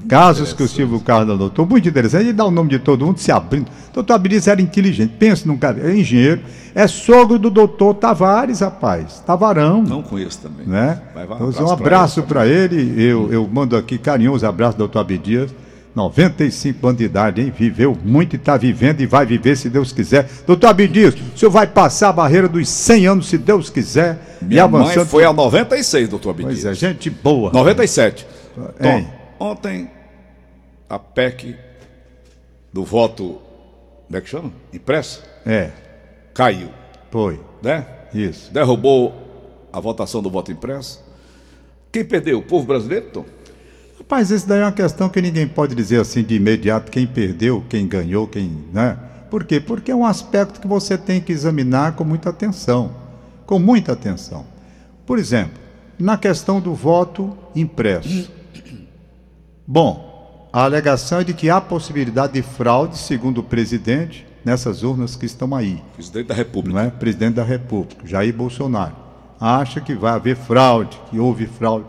Casos 0.08 0.54
que 0.54 0.64
o 0.64 0.68
Silvio 0.68 1.00
Carlos 1.00 1.36
anotou. 1.36 1.66
Muito 1.66 1.88
interessante. 1.88 2.24
Ele 2.26 2.34
dá 2.34 2.46
o 2.46 2.52
nome 2.52 2.70
de 2.70 2.80
todo 2.80 3.06
mundo 3.06 3.20
se 3.20 3.32
abrindo. 3.32 3.70
Doutor 3.94 4.14
Abdias 4.14 4.48
era 4.48 4.62
inteligente. 4.62 5.14
Pensa 5.20 5.48
num 5.48 5.58
cara. 5.58 5.90
É 5.90 5.96
engenheiro. 5.96 6.42
É 6.74 6.88
sogro 6.88 7.38
do 7.38 7.50
doutor 7.50 7.96
Tavares, 7.96 8.60
rapaz. 8.62 9.22
Tavarão. 9.26 9.82
Não 9.82 10.02
conheço 10.02 10.40
também. 10.40 10.66
né? 10.68 11.02
Vai, 11.14 11.26
vai, 11.26 11.38
Então, 11.38 11.66
um 11.66 11.70
um 11.70 11.72
abraço 11.72 12.24
para 12.24 12.48
ele. 12.48 13.02
Eu, 13.02 13.32
eu 13.32 13.48
mando 13.52 13.76
aqui 13.76 13.98
carinhoso 13.98 14.46
abraço, 14.46 14.78
doutor 14.78 15.00
Abdias. 15.00 15.54
95 15.96 16.88
anos 16.88 17.00
de 17.00 17.06
idade, 17.06 17.42
hein? 17.42 17.52
Viveu 17.58 17.98
muito 18.06 18.34
e 18.34 18.36
está 18.36 18.56
vivendo 18.56 19.02
e 19.02 19.08
vai 19.08 19.26
viver 19.26 19.58
se 19.58 19.68
Deus 19.68 19.92
quiser. 19.92 20.30
Doutor 20.46 20.68
Abdias, 20.68 21.16
o 21.16 21.38
senhor 21.38 21.50
vai 21.50 21.66
passar 21.66 22.10
a 22.10 22.14
barreira 22.14 22.48
dos 22.48 22.70
100 22.70 23.08
anos 23.08 23.28
se 23.28 23.38
Deus 23.38 23.72
quiser. 23.72 24.38
Minha 24.40 24.58
e 24.58 24.60
avançando. 24.60 24.98
mãe 24.98 25.06
foi 25.08 25.26
a 25.26 25.34
96, 25.34 26.08
doutor 26.08 26.30
Abdias. 26.30 26.62
Pois 26.62 26.66
é, 26.66 26.74
gente 26.76 27.10
boa. 27.10 27.52
97. 27.52 28.28
Tom, 28.80 29.06
ontem 29.40 29.90
a 30.90 30.98
PEC 31.00 31.56
do 32.72 32.84
voto, 32.84 33.42
como 34.06 34.18
é 34.18 34.22
que 34.22 34.30
chama? 34.30 34.52
Impresso? 34.74 35.24
É, 35.46 35.72
Caiu, 36.34 36.70
foi. 37.12 37.40
né? 37.62 37.86
Isso. 38.14 38.52
Derrubou 38.54 39.14
a 39.72 39.80
votação 39.80 40.22
do 40.22 40.30
voto 40.30 40.52
impresso. 40.52 41.04
Quem 41.92 42.06
perdeu? 42.06 42.40
O 42.40 42.44
povo 42.44 42.66
brasileiro, 42.66 43.08
Tom? 43.12 43.26
Rapaz, 43.98 44.32
isso 44.32 44.48
daí 44.48 44.60
é 44.60 44.64
uma 44.64 44.72
questão 44.72 45.10
que 45.10 45.22
ninguém 45.22 45.48
pode 45.48 45.76
dizer 45.76 46.00
assim 46.00 46.24
de 46.24 46.36
imediato 46.36 46.92
quem 46.92 47.06
perdeu, 47.06 47.64
quem 47.68 47.88
ganhou, 47.88 48.28
quem. 48.28 48.66
Né? 48.72 48.98
Por 49.30 49.44
quê? 49.44 49.60
Porque 49.60 49.92
é 49.92 49.96
um 49.96 50.06
aspecto 50.06 50.62
que 50.62 50.68
você 50.68 50.98
tem 50.98 51.20
que 51.20 51.32
examinar 51.32 51.96
com 51.96 52.04
muita 52.04 52.30
atenção. 52.30 52.92
Com 53.46 53.60
muita 53.60 53.94
atenção. 53.94 54.46
Por 55.06 55.20
exemplo, 55.20 55.60
na 56.00 56.18
questão 56.18 56.62
do 56.62 56.74
voto 56.74 57.36
impresso. 57.56 58.32
Bom, 59.66 60.07
a 60.52 60.64
alegação 60.64 61.20
é 61.20 61.24
de 61.24 61.34
que 61.34 61.50
há 61.50 61.60
possibilidade 61.60 62.34
de 62.34 62.42
fraude, 62.42 62.98
segundo 62.98 63.40
o 63.40 63.44
presidente, 63.44 64.26
nessas 64.44 64.82
urnas 64.82 65.16
que 65.16 65.26
estão 65.26 65.54
aí 65.54 65.82
Presidente 65.94 66.28
da 66.28 66.34
República. 66.34 66.80
não 66.80 66.88
é? 66.88 66.90
presidente 66.90 67.36
da 67.36 67.44
República, 67.44 68.08
Jair 68.08 68.34
Bolsonaro, 68.34 68.96
acha 69.40 69.82
que 69.82 69.94
vai 69.94 70.14
haver 70.14 70.38
fraude, 70.38 70.98
que 71.10 71.20
houve 71.20 71.46
fraude. 71.46 71.88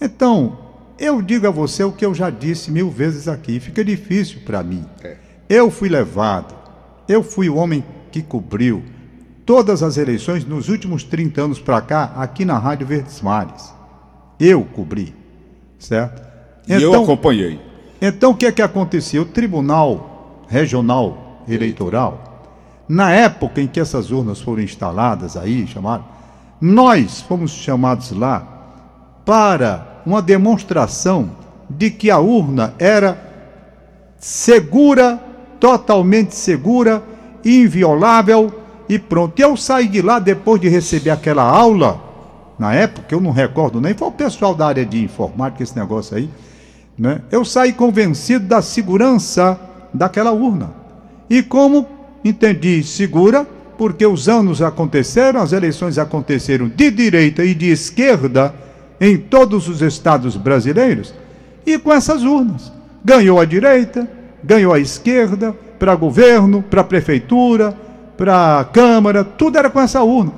Então, 0.00 0.58
eu 0.98 1.20
digo 1.20 1.46
a 1.46 1.50
você 1.50 1.84
o 1.84 1.92
que 1.92 2.04
eu 2.04 2.14
já 2.14 2.30
disse 2.30 2.70
mil 2.70 2.90
vezes 2.90 3.28
aqui, 3.28 3.60
fica 3.60 3.84
difícil 3.84 4.40
para 4.44 4.62
mim. 4.62 4.84
É. 5.04 5.16
Eu 5.48 5.70
fui 5.70 5.88
levado, 5.88 6.54
eu 7.06 7.22
fui 7.22 7.48
o 7.48 7.56
homem 7.56 7.84
que 8.10 8.22
cobriu 8.22 8.82
todas 9.44 9.82
as 9.82 9.96
eleições 9.96 10.44
nos 10.44 10.68
últimos 10.68 11.04
30 11.04 11.40
anos 11.42 11.60
para 11.60 11.80
cá, 11.80 12.12
aqui 12.16 12.44
na 12.44 12.58
Rádio 12.58 12.86
Verdes 12.86 13.20
Mares. 13.20 13.72
Eu 14.40 14.64
cobri, 14.64 15.14
certo? 15.78 16.26
E 16.66 16.82
eu 16.82 16.94
acompanhei. 16.94 17.60
Então 18.00 18.32
o 18.32 18.34
que 18.34 18.46
é 18.46 18.52
que 18.52 18.62
acontecia? 18.62 19.22
O 19.22 19.24
Tribunal 19.24 20.44
Regional 20.48 21.42
Eleitoral, 21.48 22.48
na 22.88 23.12
época 23.12 23.60
em 23.60 23.66
que 23.66 23.80
essas 23.80 24.10
urnas 24.10 24.40
foram 24.40 24.62
instaladas 24.62 25.36
aí, 25.36 25.66
chamaram, 25.66 26.04
nós 26.60 27.20
fomos 27.20 27.50
chamados 27.50 28.10
lá 28.12 28.46
para 29.24 30.02
uma 30.06 30.22
demonstração 30.22 31.30
de 31.68 31.90
que 31.90 32.10
a 32.10 32.18
urna 32.18 32.74
era 32.78 33.18
segura, 34.18 35.20
totalmente 35.58 36.34
segura, 36.34 37.02
inviolável 37.44 38.52
e 38.88 38.98
pronto. 38.98 39.38
E 39.38 39.42
eu 39.42 39.56
saí 39.56 39.88
de 39.88 40.00
lá 40.00 40.18
depois 40.18 40.60
de 40.60 40.68
receber 40.68 41.10
aquela 41.10 41.42
aula, 41.42 42.00
na 42.58 42.72
época, 42.72 43.14
eu 43.14 43.20
não 43.20 43.32
recordo 43.32 43.80
nem, 43.80 43.94
foi 43.94 44.08
o 44.08 44.12
pessoal 44.12 44.54
da 44.54 44.66
área 44.66 44.86
de 44.86 45.02
informática, 45.02 45.62
esse 45.62 45.76
negócio 45.76 46.16
aí, 46.16 46.30
né? 46.98 47.20
Eu 47.30 47.44
saí 47.44 47.72
convencido 47.72 48.46
da 48.46 48.62
segurança 48.62 49.58
daquela 49.92 50.32
urna. 50.32 50.70
E 51.28 51.42
como 51.42 51.86
entendi 52.24 52.82
segura, 52.82 53.46
porque 53.76 54.06
os 54.06 54.28
anos 54.28 54.62
aconteceram, 54.62 55.40
as 55.40 55.52
eleições 55.52 55.98
aconteceram 55.98 56.68
de 56.68 56.90
direita 56.90 57.44
e 57.44 57.54
de 57.54 57.70
esquerda 57.70 58.54
em 59.00 59.16
todos 59.16 59.68
os 59.68 59.82
estados 59.82 60.36
brasileiros, 60.36 61.14
e 61.66 61.78
com 61.78 61.92
essas 61.92 62.22
urnas. 62.22 62.72
Ganhou 63.04 63.38
a 63.38 63.44
direita, 63.44 64.08
ganhou 64.42 64.72
a 64.72 64.78
esquerda, 64.78 65.54
para 65.78 65.94
governo, 65.94 66.62
para 66.62 66.82
prefeitura, 66.82 67.76
para 68.16 68.66
câmara, 68.72 69.22
tudo 69.22 69.58
era 69.58 69.68
com 69.68 69.80
essa 69.80 70.02
urna. 70.02 70.32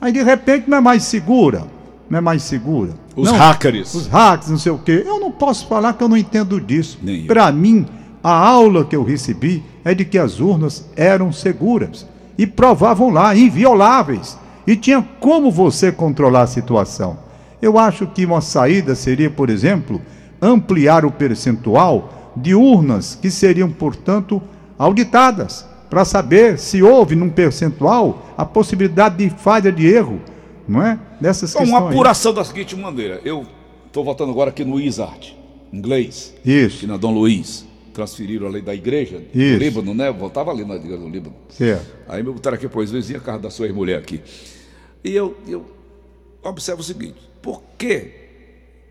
Aí 0.00 0.12
de 0.12 0.22
repente 0.22 0.68
não 0.68 0.78
é 0.78 0.80
mais 0.80 1.04
segura, 1.04 1.64
não 2.12 2.18
é 2.18 2.20
mais 2.20 2.42
segura. 2.42 2.90
Os 3.16 3.26
Não, 3.26 3.38
hackers. 3.38 3.94
os 3.94 4.06
hacks, 4.06 4.50
não 4.50 4.58
sei 4.58 4.70
o 4.70 4.76
quê. 4.76 5.02
Eu 5.06 5.18
não 5.18 5.32
posso 5.32 5.66
falar 5.66 5.94
que 5.94 6.04
eu 6.04 6.08
não 6.10 6.16
entendo 6.16 6.60
disso. 6.60 6.98
Para 7.26 7.50
mim, 7.50 7.86
a 8.22 8.30
aula 8.30 8.84
que 8.84 8.94
eu 8.94 9.02
recebi 9.02 9.64
é 9.82 9.94
de 9.94 10.04
que 10.04 10.18
as 10.18 10.38
urnas 10.38 10.86
eram 10.94 11.32
seguras 11.32 12.06
e 12.36 12.46
provavam 12.46 13.08
lá, 13.08 13.34
invioláveis. 13.34 14.36
E 14.66 14.76
tinha 14.76 15.02
como 15.20 15.50
você 15.50 15.90
controlar 15.90 16.42
a 16.42 16.46
situação. 16.46 17.16
Eu 17.62 17.78
acho 17.78 18.06
que 18.06 18.26
uma 18.26 18.42
saída 18.42 18.94
seria, 18.94 19.30
por 19.30 19.48
exemplo, 19.48 19.98
ampliar 20.40 21.06
o 21.06 21.10
percentual 21.10 22.32
de 22.36 22.54
urnas 22.54 23.14
que 23.20 23.30
seriam, 23.30 23.70
portanto, 23.70 24.42
auditadas, 24.78 25.66
para 25.88 26.04
saber 26.04 26.58
se 26.58 26.82
houve 26.82 27.16
num 27.16 27.30
percentual 27.30 28.26
a 28.36 28.44
possibilidade 28.44 29.16
de 29.16 29.30
falha 29.30 29.72
de 29.72 29.86
erro, 29.86 30.20
não 30.68 30.82
é? 30.82 30.98
Dessas 31.20 31.50
Então, 31.50 31.62
questões. 31.62 31.82
uma 31.82 31.90
apuração 31.90 32.32
da 32.34 32.44
seguinte 32.44 32.74
maneira. 32.76 33.20
Eu 33.24 33.46
estou 33.86 34.04
votando 34.04 34.30
agora 34.30 34.50
aqui 34.50 34.64
no 34.64 34.80
Isart, 34.80 35.32
inglês. 35.72 36.34
Isso. 36.44 36.78
Aqui 36.78 36.86
na 36.86 36.96
Dom 36.96 37.12
Luiz. 37.12 37.64
Transferiram 37.92 38.46
a 38.46 38.50
lei 38.50 38.62
da 38.62 38.74
igreja 38.74 39.22
Isso. 39.34 39.58
do 39.58 39.62
Líbano, 39.62 39.92
né? 39.94 40.08
Eu 40.08 40.14
votava 40.14 40.50
ali 40.50 40.64
na 40.64 40.76
igreja 40.76 40.96
do 40.96 41.08
Líbano. 41.08 41.34
Certo. 41.50 41.84
Aí 42.08 42.22
me 42.22 42.32
botaram 42.32 42.56
aqui, 42.56 42.66
pois, 42.66 42.90
vizinha 42.90 43.18
a 43.18 43.22
casa 43.22 43.38
da 43.40 43.50
sua 43.50 43.66
ex-mulher 43.66 43.98
aqui. 43.98 44.22
E 45.04 45.10
eu, 45.14 45.36
eu 45.46 45.66
observo 46.42 46.80
o 46.80 46.84
seguinte: 46.84 47.16
por 47.42 47.62
que 47.76 48.12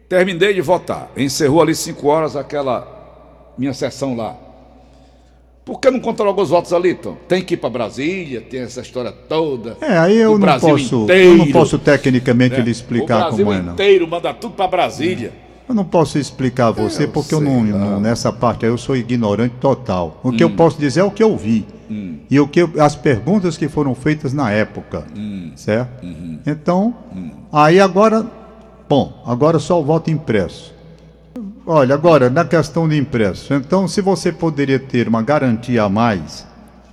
terminei 0.07 0.53
de 0.53 0.61
votar? 0.61 1.09
Encerrou 1.17 1.63
ali 1.63 1.73
cinco 1.73 2.07
horas 2.09 2.35
aquela 2.35 3.53
minha 3.57 3.73
sessão 3.73 4.15
lá. 4.15 4.37
Por 5.63 5.79
que 5.79 5.91
não 5.91 5.99
controlou 5.99 6.41
os 6.41 6.49
votos 6.49 6.73
ali, 6.73 6.95
Tom? 6.95 7.15
Tem 7.27 7.41
que 7.43 7.53
ir 7.53 7.57
para 7.57 7.69
Brasília, 7.69 8.41
tem 8.41 8.61
essa 8.61 8.81
história 8.81 9.11
toda. 9.11 9.77
É, 9.79 9.97
aí 9.97 10.17
eu 10.17 10.31
O 10.31 10.33
não 10.33 10.39
Brasil 10.39 10.69
posso, 10.69 10.95
eu 10.95 11.03
inteiro, 11.03 11.37
não 11.37 11.51
posso 11.51 11.77
tecnicamente 11.77 12.57
né? 12.57 12.61
lhe 12.63 12.71
explicar 12.71 13.17
o 13.17 13.19
Brasil 13.27 13.45
como 13.45 13.57
é, 13.57 13.61
não. 13.61 13.73
inteiro 13.73 14.07
manda 14.07 14.33
tudo 14.33 14.55
para 14.55 14.67
Brasília. 14.67 15.31
Eu 15.69 15.75
não 15.75 15.85
posso 15.85 16.17
explicar 16.17 16.67
a 16.67 16.71
você 16.71 17.03
Eu 17.03 17.09
porque 17.09 17.33
eu 17.33 17.39
não, 17.39 17.63
não- 17.63 17.99
nessa 17.99 18.33
parte 18.33 18.65
aí 18.65 18.71
eu 18.71 18.77
sou 18.77 18.95
ignorante 18.97 19.55
total. 19.61 20.19
O 20.23 20.29
Hum. 20.29 20.31
que 20.35 20.43
eu 20.43 20.49
posso 20.49 20.77
dizer 20.79 21.01
é 21.01 21.03
o 21.03 21.11
que 21.11 21.23
eu 21.23 21.37
vi. 21.37 21.65
E 22.29 22.39
o 22.39 22.47
que 22.47 22.61
as 22.79 22.95
perguntas 22.95 23.57
que 23.57 23.67
foram 23.67 23.93
feitas 23.93 24.31
na 24.33 24.49
época, 24.49 25.05
certo? 25.55 26.05
Então, 26.47 26.95
aí 27.51 27.79
agora, 27.81 28.25
bom, 28.89 29.21
agora 29.25 29.59
só 29.59 29.79
o 29.79 29.83
voto 29.83 30.09
impresso. 30.09 30.73
Olha, 31.65 31.93
agora 31.93 32.29
na 32.29 32.43
questão 32.43 32.87
de 32.87 32.97
impresso, 32.97 33.53
então 33.53 33.87
se 33.87 34.01
você 34.01 34.31
poderia 34.31 34.79
ter 34.79 35.07
uma 35.07 35.21
garantia 35.21 35.83
a 35.83 35.89
mais, 35.89 36.45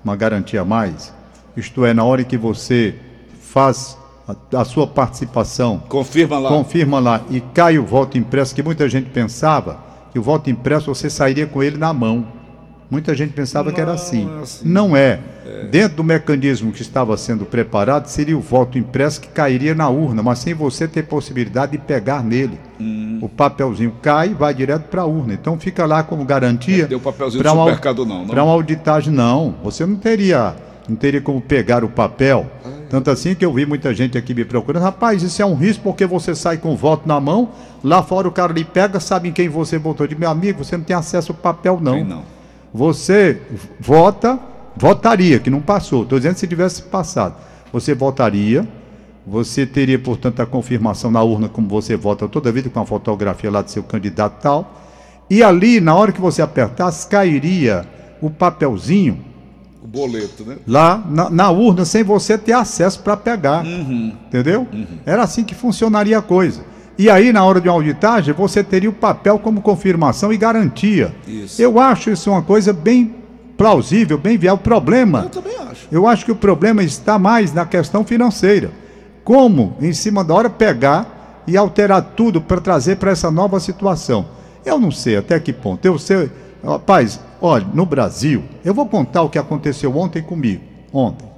uma 0.05 0.15
garantia 0.15 0.61
a 0.61 0.65
mais, 0.65 1.13
isto 1.57 1.85
é, 1.87 1.95
na 1.95 2.05
hora 2.05 2.23
que 2.23 2.37
você 2.37 2.95
faz 3.41 3.97
a, 4.29 4.61
a 4.61 4.65
sua 4.65 4.87
participação, 4.87 5.79
Confirma 5.89 6.39
lá. 6.39 6.49
confirma 6.51 6.99
lá 6.99 7.23
e 7.31 7.41
cai 7.41 7.79
o 7.79 7.85
voto 7.87 8.19
impresso, 8.19 8.55
que 8.55 8.63
muita 8.63 8.89
gente 8.89 9.09
pensava 9.09 9.79
que 10.13 10.19
o 10.19 10.23
voto 10.23 10.51
impresso 10.51 10.95
você 10.95 11.09
sairia 11.09 11.47
com 11.47 11.63
ele 11.63 11.79
na 11.79 11.93
mão. 11.93 12.27
Muita 12.91 13.15
gente 13.15 13.33
pensava 13.35 13.71
que 13.71 13.81
era 13.81 13.93
assim. 13.93 14.25
Não 14.25 14.39
é 14.39 14.43
assim. 14.43 14.69
Não 14.69 14.97
é. 14.97 15.19
Dentro 15.71 15.99
do 15.99 16.05
mecanismo 16.05 16.73
que 16.73 16.81
estava 16.81 17.17
sendo 17.17 17.45
preparado, 17.45 18.07
seria 18.07 18.37
o 18.37 18.41
voto 18.41 18.79
impresso 18.79 19.21
que 19.21 19.29
cairia 19.29 19.75
na 19.75 19.89
urna, 19.89 20.23
mas 20.23 20.39
sem 20.39 20.55
você 20.55 20.89
ter 20.89 21.03
possibilidade 21.03 21.73
de 21.73 21.79
pegar 21.79 22.23
nele. 22.23 22.59
Hum. 22.81 23.19
O 23.21 23.29
papelzinho 23.29 23.93
cai 24.01 24.29
e 24.31 24.35
vai 24.35 24.55
direto 24.55 24.85
para 24.85 25.03
a 25.03 25.05
urna. 25.07 25.35
Então 25.35 25.59
fica 25.59 25.85
lá 25.85 26.03
como 26.03 26.25
garantia. 26.25 26.87
Deu 26.87 27.01
papelzinho 27.01 27.43
pra 27.43 27.51
do 27.51 27.57
uma- 27.57 27.65
supermercado 27.65 28.07
não, 28.07 28.21
não? 28.21 28.27
Para 28.29 28.43
uma 28.45 28.53
auditagem, 28.53 29.13
não. 29.13 29.55
Você 29.65 29.85
não 29.85 29.97
teria, 29.97 30.55
não 30.89 30.97
teria 30.97 31.21
como 31.21 31.41
pegar 31.43 31.85
o 31.85 31.89
papel. 31.89 32.47
Tanto 32.89 33.11
assim 33.11 33.35
que 33.35 33.45
eu 33.45 33.53
vi 33.53 33.67
muita 33.67 33.93
gente 33.93 34.17
aqui 34.17 34.33
me 34.33 34.47
procurando. 34.47 34.83
Rapaz, 34.83 35.23
isso 35.23 35.43
é 35.43 35.45
um 35.45 35.55
risco 35.55 35.83
porque 35.83 36.07
você 36.07 36.35
sai 36.35 36.57
com 36.57 36.73
o 36.73 36.77
voto 36.77 37.07
na 37.07 37.21
mão, 37.21 37.51
lá 37.85 38.03
fora 38.03 38.27
o 38.27 38.33
cara 38.33 38.51
lhe 38.53 38.65
pega, 38.65 38.99
sabe 38.99 39.29
em 39.29 39.33
quem 39.33 39.47
você 39.49 39.77
votou. 39.77 40.07
De 40.07 40.15
meu 40.19 40.31
amigo, 40.31 40.65
você 40.65 40.75
não 40.77 40.85
tem 40.85 40.97
acesso 40.97 41.33
ao 41.33 41.37
papel, 41.37 41.79
não. 41.83 41.93
Tem 41.95 42.05
não. 42.05 42.38
Você 42.73 43.41
vota, 43.81 44.39
votaria, 44.77 45.39
que 45.39 45.51
não 45.51 45.61
passou. 45.61 46.03
Estou 46.03 46.19
dizendo 46.19 46.37
se 46.37 46.47
tivesse 46.47 46.83
passado. 46.83 47.35
Você 47.73 47.95
votaria, 47.95 48.67
você 49.27 49.67
teria, 49.67 49.99
portanto, 49.99 50.41
a 50.41 50.47
confirmação 50.47 51.11
na 51.11 51.23
urna, 51.23 51.49
como 51.49 51.69
você 51.69 51.97
vota 51.97 52.29
toda 52.29 52.53
vida, 52.53 52.71
com 52.71 52.81
a 52.81 52.87
fotografia 52.87 53.51
lá 53.51 53.63
do 53.63 53.71
seu 53.71 53.83
candidato 53.83 54.37
e 54.39 54.43
tal. 54.43 54.75
E 55.31 55.43
ali, 55.43 55.81
na 55.81 55.95
hora 55.95 56.13
que 56.13 56.21
você 56.21 56.41
apertasse, 56.41 57.07
cairia 57.07 57.87
o 58.21 58.31
papelzinho 58.31 59.23
O 59.83 59.87
boleto, 59.87 60.45
né? 60.45 60.57
lá 60.67 61.05
na, 61.09 61.29
na 61.29 61.51
urna 61.51 61.85
sem 61.85 62.03
você 62.03 62.39
ter 62.39 62.53
acesso 62.53 63.01
para 63.01 63.17
pegar. 63.17 63.65
Entendeu? 63.67 64.67
Era 65.05 65.23
assim 65.23 65.45
que 65.45 65.55
funcionaria 65.55 66.19
a 66.19 66.23
coisa. 66.23 66.63
E 66.99 67.09
aí, 67.09 67.33
na 67.33 67.45
hora 67.45 67.61
de 67.61 67.69
uma 67.69 67.75
auditagem, 67.77 68.35
você 68.35 68.63
teria 68.65 68.91
o 68.91 68.93
papel 68.93 69.39
como 69.39 69.61
confirmação 69.63 70.33
e 70.33 70.37
garantia. 70.37 71.15
Isso. 71.29 71.63
Eu 71.63 71.79
acho 71.79 72.11
isso 72.11 72.29
uma 72.31 72.43
coisa 72.43 72.73
bem 72.73 73.15
plausível, 73.57 74.19
bem 74.19 74.37
viável. 74.37 74.59
O 74.59 74.63
problema, 74.65 75.23
Eu 75.23 75.29
também 75.29 75.57
acho. 75.71 75.87
eu 75.93 76.07
acho 76.09 76.25
que 76.25 76.33
o 76.33 76.37
problema 76.37 76.83
está 76.83 77.17
mais 77.19 77.53
na 77.55 77.65
questão 77.65 78.05
financeira. 78.05 78.73
Como, 79.23 79.77
em 79.81 79.93
cima 79.93 80.25
da 80.25 80.35
hora, 80.35 80.51
pegar 80.51 81.43
e 81.47 81.57
alterar 81.57 82.03
tudo 82.17 82.41
para 82.41 82.61
trazer 82.61 82.97
para 82.97 83.13
essa 83.13 83.31
nova 83.31 83.61
situação. 83.61 84.27
Eu 84.65 84.81
não 84.81 84.91
sei 84.91 85.17
até 85.17 85.39
que 85.39 85.53
ponto. 85.53 85.85
Eu 85.85 85.99
sei. 85.99 86.31
Rapaz, 86.65 87.21
olha, 87.41 87.67
no 87.73 87.87
Brasil, 87.87 88.43
eu 88.65 88.75
vou 88.75 88.87
contar 88.87 89.23
o 89.23 89.31
que 89.31 89.39
aconteceu 89.39 89.97
ontem 89.97 90.21
comigo. 90.21 90.63
Ontem. 90.93 91.29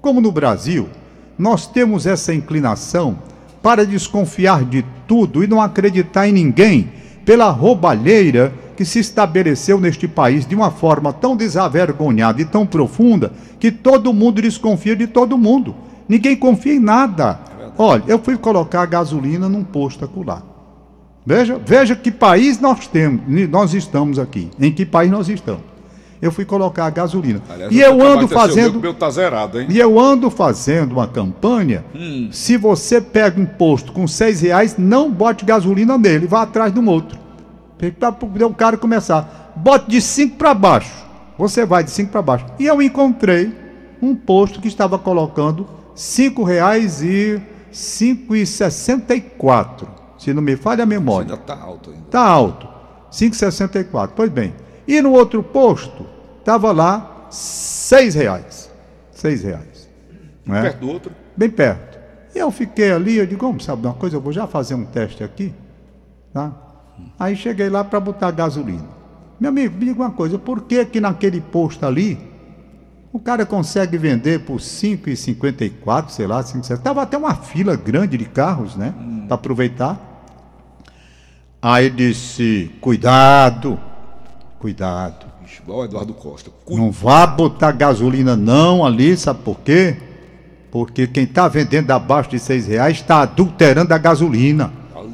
Como 0.00 0.20
no 0.20 0.30
Brasil, 0.30 0.88
nós 1.36 1.66
temos 1.66 2.06
essa 2.06 2.32
inclinação 2.32 3.18
para 3.62 3.86
desconfiar 3.86 4.64
de 4.64 4.84
tudo 5.06 5.42
e 5.42 5.46
não 5.46 5.60
acreditar 5.60 6.28
em 6.28 6.32
ninguém 6.32 6.92
pela 7.24 7.50
roubalheira 7.50 8.52
que 8.76 8.84
se 8.84 9.00
estabeleceu 9.00 9.80
neste 9.80 10.06
país 10.06 10.46
de 10.46 10.54
uma 10.54 10.70
forma 10.70 11.12
tão 11.12 11.36
desavergonhada 11.36 12.40
e 12.40 12.44
tão 12.44 12.64
profunda 12.64 13.32
que 13.58 13.72
todo 13.72 14.14
mundo 14.14 14.40
desconfia 14.40 14.94
de 14.94 15.06
todo 15.06 15.36
mundo. 15.36 15.74
Ninguém 16.08 16.36
confia 16.36 16.74
em 16.74 16.78
nada. 16.78 17.40
Olha, 17.76 18.04
eu 18.06 18.18
fui 18.18 18.36
colocar 18.36 18.86
gasolina 18.86 19.48
num 19.48 19.64
posto 19.64 20.04
acolá. 20.04 20.42
Veja, 21.26 21.60
veja 21.64 21.94
que 21.94 22.10
país 22.10 22.58
nós 22.58 22.86
temos, 22.86 23.20
nós 23.50 23.74
estamos 23.74 24.18
aqui. 24.18 24.48
Em 24.58 24.72
que 24.72 24.86
país 24.86 25.10
nós 25.10 25.28
estamos? 25.28 25.67
Eu 26.20 26.32
fui 26.32 26.44
colocar 26.44 26.86
a 26.86 26.90
gasolina. 26.90 27.40
Aliás, 27.48 27.72
e 27.72 27.78
eu 27.80 28.02
ando 28.02 28.26
fazendo 28.26 28.80
meu 28.80 28.92
tá 28.92 29.08
zerado, 29.10 29.60
hein? 29.60 29.68
e 29.70 29.78
eu 29.78 29.98
ando 30.00 30.30
fazendo 30.30 30.92
uma 30.92 31.06
campanha. 31.06 31.84
Hum. 31.94 32.28
Se 32.32 32.56
você 32.56 33.00
pega 33.00 33.40
um 33.40 33.46
posto 33.46 33.92
com 33.92 34.06
seis 34.06 34.40
reais, 34.40 34.76
não 34.76 35.10
bote 35.10 35.44
gasolina 35.44 35.96
nele, 35.96 36.26
vá 36.26 36.42
atrás 36.42 36.72
de 36.72 36.80
um 36.80 36.88
outro. 36.88 37.18
Para 37.98 38.10
poder 38.10 38.44
o 38.44 38.54
cara 38.54 38.76
começar. 38.76 39.52
Bote 39.54 39.88
de 39.88 40.00
cinco 40.00 40.36
para 40.36 40.52
baixo. 40.54 41.06
Você 41.38 41.64
vai 41.64 41.84
de 41.84 41.90
cinco 41.92 42.10
para 42.10 42.22
baixo. 42.22 42.46
E 42.58 42.66
eu 42.66 42.82
encontrei 42.82 43.52
um 44.02 44.14
posto 44.14 44.60
que 44.60 44.66
estava 44.66 44.98
colocando 44.98 45.68
cinco 45.94 46.42
reais 46.42 47.00
e 47.02 47.40
cinco 47.70 48.34
e 48.34 48.44
sessenta 48.44 49.14
e 49.14 49.20
quatro. 49.20 49.88
Se 50.18 50.34
não 50.34 50.42
me 50.42 50.56
falha 50.56 50.82
a 50.82 50.86
memória. 50.86 51.32
Ainda 51.32 51.36
tá 51.36 51.56
alto 51.56 51.90
ainda. 51.90 52.02
Tá 52.10 52.26
alto. 52.26 52.68
5,64. 53.10 54.10
Pois 54.14 54.30
bem. 54.30 54.52
E 54.88 55.02
no 55.02 55.12
outro 55.12 55.42
posto, 55.42 56.06
estava 56.38 56.72
lá 56.72 57.28
seis 57.30 58.14
reais. 58.14 58.72
Seis 59.12 59.42
reais. 59.42 59.86
Não 60.46 60.56
é? 60.56 60.62
Perto 60.62 60.80
do 60.80 60.88
outro. 60.88 61.12
Bem 61.36 61.50
perto. 61.50 61.98
E 62.34 62.38
eu 62.38 62.50
fiquei 62.50 62.90
ali, 62.90 63.16
eu 63.16 63.26
digo, 63.26 63.38
como 63.38 63.60
sabe 63.60 63.86
uma 63.86 63.92
coisa, 63.92 64.16
eu 64.16 64.20
vou 64.20 64.32
já 64.32 64.46
fazer 64.46 64.74
um 64.74 64.86
teste 64.86 65.22
aqui. 65.22 65.54
Tá? 66.32 66.52
Aí 67.18 67.36
cheguei 67.36 67.68
lá 67.68 67.84
para 67.84 68.00
botar 68.00 68.30
gasolina. 68.30 68.88
Meu 69.38 69.50
amigo, 69.50 69.76
me 69.76 69.84
diga 69.84 70.00
uma 70.00 70.10
coisa, 70.10 70.38
por 70.38 70.62
que 70.62 70.82
que 70.86 71.00
naquele 71.00 71.40
posto 71.40 71.84
ali, 71.84 72.18
o 73.12 73.18
cara 73.18 73.44
consegue 73.44 73.98
vender 73.98 74.40
por 74.40 74.56
5,54, 74.56 76.08
sei 76.08 76.26
lá, 76.26 76.42
5,60. 76.42 76.78
Tava 76.78 77.02
até 77.02 77.18
uma 77.18 77.34
fila 77.34 77.76
grande 77.76 78.16
de 78.16 78.24
carros, 78.24 78.74
né? 78.74 78.94
Para 79.26 79.34
aproveitar. 79.34 80.00
Aí 81.60 81.90
disse, 81.90 82.70
cuidado, 82.80 83.78
cuidado. 84.58 85.26
Igual 85.62 85.80
o 85.80 85.84
Eduardo 85.84 86.14
Costa. 86.14 86.50
Cuida. 86.64 86.82
Não 86.82 86.90
vá 86.90 87.26
botar 87.26 87.72
gasolina 87.72 88.36
não 88.36 88.84
ali, 88.84 89.16
sabe 89.16 89.40
por 89.42 89.60
quê? 89.60 89.96
Porque 90.70 91.06
quem 91.06 91.24
está 91.24 91.48
vendendo 91.48 91.90
abaixo 91.90 92.30
de 92.30 92.38
seis 92.38 92.66
reais 92.66 92.96
está 92.98 93.22
adulterando 93.22 93.94
a 93.94 93.98
gasolina. 93.98 94.72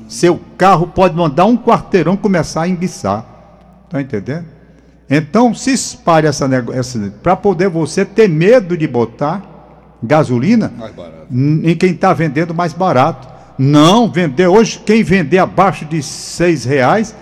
Seu 0.09 0.41
carro 0.59 0.89
pode 0.89 1.15
mandar 1.15 1.45
um 1.45 1.57
quarteirão 1.57 2.17
começar 2.17 2.63
a 2.63 2.69
enguiçar. 2.69 3.25
Tá 3.89 4.01
entendendo? 4.01 4.47
Então 5.09 5.55
se 5.55 5.73
espalhe 5.73 6.27
essa 6.27 6.49
negócio 6.49 7.13
para 7.23 7.37
poder 7.37 7.69
você 7.69 8.05
ter 8.05 8.29
medo 8.29 8.77
de 8.77 8.87
botar 8.89 9.55
gasolina 10.03 10.73
em 11.31 11.75
quem 11.77 11.93
está 11.93 12.13
vendendo 12.13 12.55
mais 12.55 12.73
barato. 12.73 13.29
Não, 13.57 14.11
vender 14.11 14.49
hoje, 14.49 14.81
quem 14.85 15.05
vender 15.05 15.39
abaixo 15.39 15.85
de 15.85 16.03
seis 16.03 16.65
reais, 16.65 17.15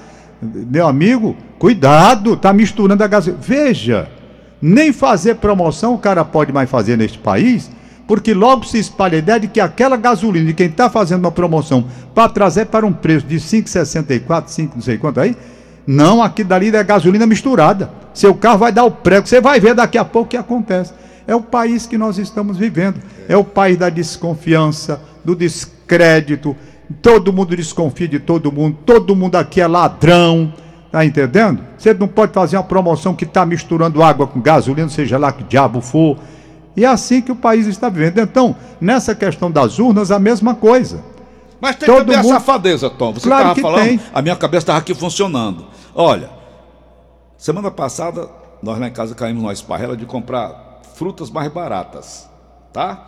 meu 0.42 0.86
amigo, 0.86 1.36
cuidado, 1.58 2.36
tá 2.36 2.52
misturando 2.52 3.04
a 3.04 3.06
gasolina. 3.06 3.42
Veja, 3.42 4.08
nem 4.60 4.92
fazer 4.92 5.36
promoção 5.36 5.94
o 5.94 5.98
cara 5.98 6.24
pode 6.24 6.52
mais 6.52 6.68
fazer 6.68 6.98
neste 6.98 7.18
país, 7.18 7.70
porque 8.06 8.34
logo 8.34 8.64
se 8.64 8.78
espalha 8.78 9.16
a 9.16 9.18
ideia 9.18 9.40
de 9.40 9.48
que 9.48 9.60
aquela 9.60 9.96
gasolina 9.96 10.46
de 10.46 10.54
quem 10.54 10.66
está 10.66 10.90
fazendo 10.90 11.20
uma 11.20 11.30
promoção 11.30 11.86
para 12.14 12.28
trazer 12.28 12.66
para 12.66 12.84
um 12.84 12.92
preço 12.92 13.26
de 13.26 13.36
5,64, 13.36 14.48
5 14.48 14.74
não 14.74 14.82
sei 14.82 14.98
quanto 14.98 15.20
aí, 15.20 15.36
não, 15.86 16.22
aqui 16.22 16.44
dali 16.44 16.74
é 16.74 16.84
gasolina 16.84 17.26
misturada. 17.26 17.90
Seu 18.14 18.34
carro 18.34 18.58
vai 18.58 18.72
dar 18.72 18.84
o 18.84 18.90
prego, 18.90 19.26
você 19.26 19.40
vai 19.40 19.58
ver 19.58 19.74
daqui 19.74 19.98
a 19.98 20.04
pouco 20.04 20.26
o 20.26 20.30
que 20.30 20.36
acontece. 20.36 20.92
É 21.26 21.34
o 21.34 21.40
país 21.40 21.86
que 21.86 21.96
nós 21.96 22.18
estamos 22.18 22.56
vivendo. 22.56 23.00
É 23.28 23.36
o 23.36 23.44
país 23.44 23.78
da 23.78 23.88
desconfiança, 23.88 25.00
do 25.24 25.34
descrédito. 25.34 26.56
Todo 27.00 27.32
mundo 27.32 27.54
desconfia 27.56 28.08
de 28.08 28.18
todo 28.18 28.50
mundo. 28.52 28.76
Todo 28.84 29.14
mundo 29.16 29.36
aqui 29.36 29.60
é 29.60 29.66
ladrão. 29.66 30.52
Tá 30.90 31.04
entendendo? 31.06 31.64
Você 31.78 31.94
não 31.94 32.06
pode 32.06 32.32
fazer 32.34 32.56
uma 32.58 32.62
promoção 32.64 33.14
que 33.14 33.24
está 33.24 33.46
misturando 33.46 34.02
água 34.02 34.26
com 34.26 34.40
gasolina, 34.42 34.88
seja 34.90 35.16
lá 35.16 35.32
que 35.32 35.42
diabo 35.42 35.80
for. 35.80 36.18
E 36.76 36.84
é 36.84 36.88
assim 36.88 37.22
que 37.22 37.32
o 37.32 37.36
país 37.36 37.66
está 37.66 37.88
vivendo. 37.88 38.18
Então, 38.20 38.54
nessa 38.78 39.14
questão 39.14 39.50
das 39.50 39.78
urnas, 39.78 40.10
a 40.10 40.18
mesma 40.18 40.54
coisa. 40.54 41.02
Mas 41.60 41.76
tem 41.76 41.86
Todo 41.86 42.00
também 42.00 42.16
a 42.16 42.22
mundo- 42.22 42.32
safadeza, 42.32 42.90
Tom. 42.90 43.12
Você 43.14 43.26
Claro 43.26 43.40
estava 43.42 43.54
que 43.54 43.60
falando, 43.62 43.84
tem. 43.86 44.00
a 44.12 44.20
minha 44.20 44.36
cabeça 44.36 44.62
estava 44.64 44.78
aqui 44.80 44.94
funcionando. 44.94 45.64
Olha, 45.94 46.28
semana 47.38 47.70
passada, 47.70 48.28
nós 48.62 48.78
lá 48.78 48.88
em 48.88 48.92
casa 48.92 49.14
caímos 49.14 49.42
numa 49.42 49.52
esparrela 49.52 49.96
de 49.96 50.04
comprar 50.04 50.80
frutas 50.94 51.30
mais 51.30 51.50
baratas, 51.52 52.28
tá? 52.72 53.06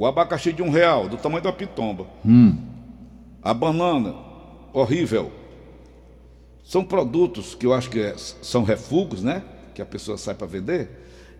O 0.00 0.06
abacaxi 0.06 0.50
de 0.50 0.62
um 0.62 0.70
real, 0.70 1.06
do 1.10 1.18
tamanho 1.18 1.42
da 1.42 1.52
pitomba. 1.52 2.06
A 3.42 3.52
banana, 3.52 4.14
horrível. 4.72 5.30
São 6.64 6.82
produtos 6.82 7.54
que 7.54 7.66
eu 7.66 7.74
acho 7.74 7.90
que 7.90 8.00
é- 8.00 8.14
são 8.16 8.64
refugos, 8.64 9.22
né? 9.22 9.42
Que 9.74 9.82
a 9.82 9.84
pessoa 9.84 10.16
sai 10.16 10.34
para 10.34 10.46
vender. 10.46 10.88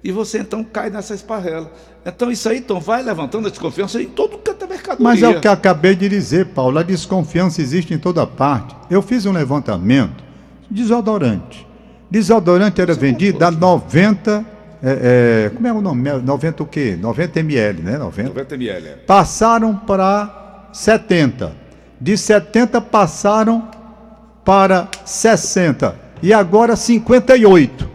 E 0.04 0.12
você 0.12 0.40
então 0.40 0.62
cai 0.62 0.90
nessa 0.90 1.14
esparrela. 1.14 1.72
Então 2.04 2.30
isso 2.30 2.50
aí, 2.50 2.60
Tom, 2.60 2.78
vai 2.80 3.02
levantando 3.02 3.46
a 3.48 3.50
desconfiança 3.50 4.00
em 4.02 4.08
todo 4.08 4.36
canto 4.36 4.60
da 4.60 4.66
mercadoria. 4.66 5.04
Mas 5.04 5.22
é 5.22 5.28
o 5.30 5.40
que 5.40 5.48
eu 5.48 5.52
acabei 5.52 5.94
de 5.94 6.06
dizer, 6.10 6.48
Paulo. 6.48 6.78
A 6.78 6.82
desconfiança 6.82 7.62
existe 7.62 7.94
em 7.94 7.98
toda 7.98 8.26
parte. 8.26 8.76
Eu 8.90 9.00
fiz 9.00 9.24
um 9.24 9.32
levantamento. 9.32 10.22
Desodorante. 10.70 11.66
Desodorante 12.10 12.78
era 12.78 12.92
vendido 12.92 13.42
a 13.42 13.50
90 13.50 14.44
é, 14.82 15.46
é, 15.46 15.50
como 15.50 15.66
é 15.66 15.72
o 15.72 15.80
nome? 15.80 16.10
90 16.10 16.62
o 16.62 16.66
quê? 16.66 16.98
90 17.00 17.40
ml, 17.40 17.82
né? 17.82 17.98
90. 17.98 18.28
90 18.30 18.54
ml. 18.54 18.88
É. 18.88 18.92
Passaram 19.06 19.76
para 19.76 20.68
70. 20.72 21.52
De 22.00 22.16
70 22.16 22.80
passaram 22.80 23.68
para 24.44 24.88
60. 25.04 25.94
E 26.22 26.32
agora 26.32 26.76
58. 26.76 27.88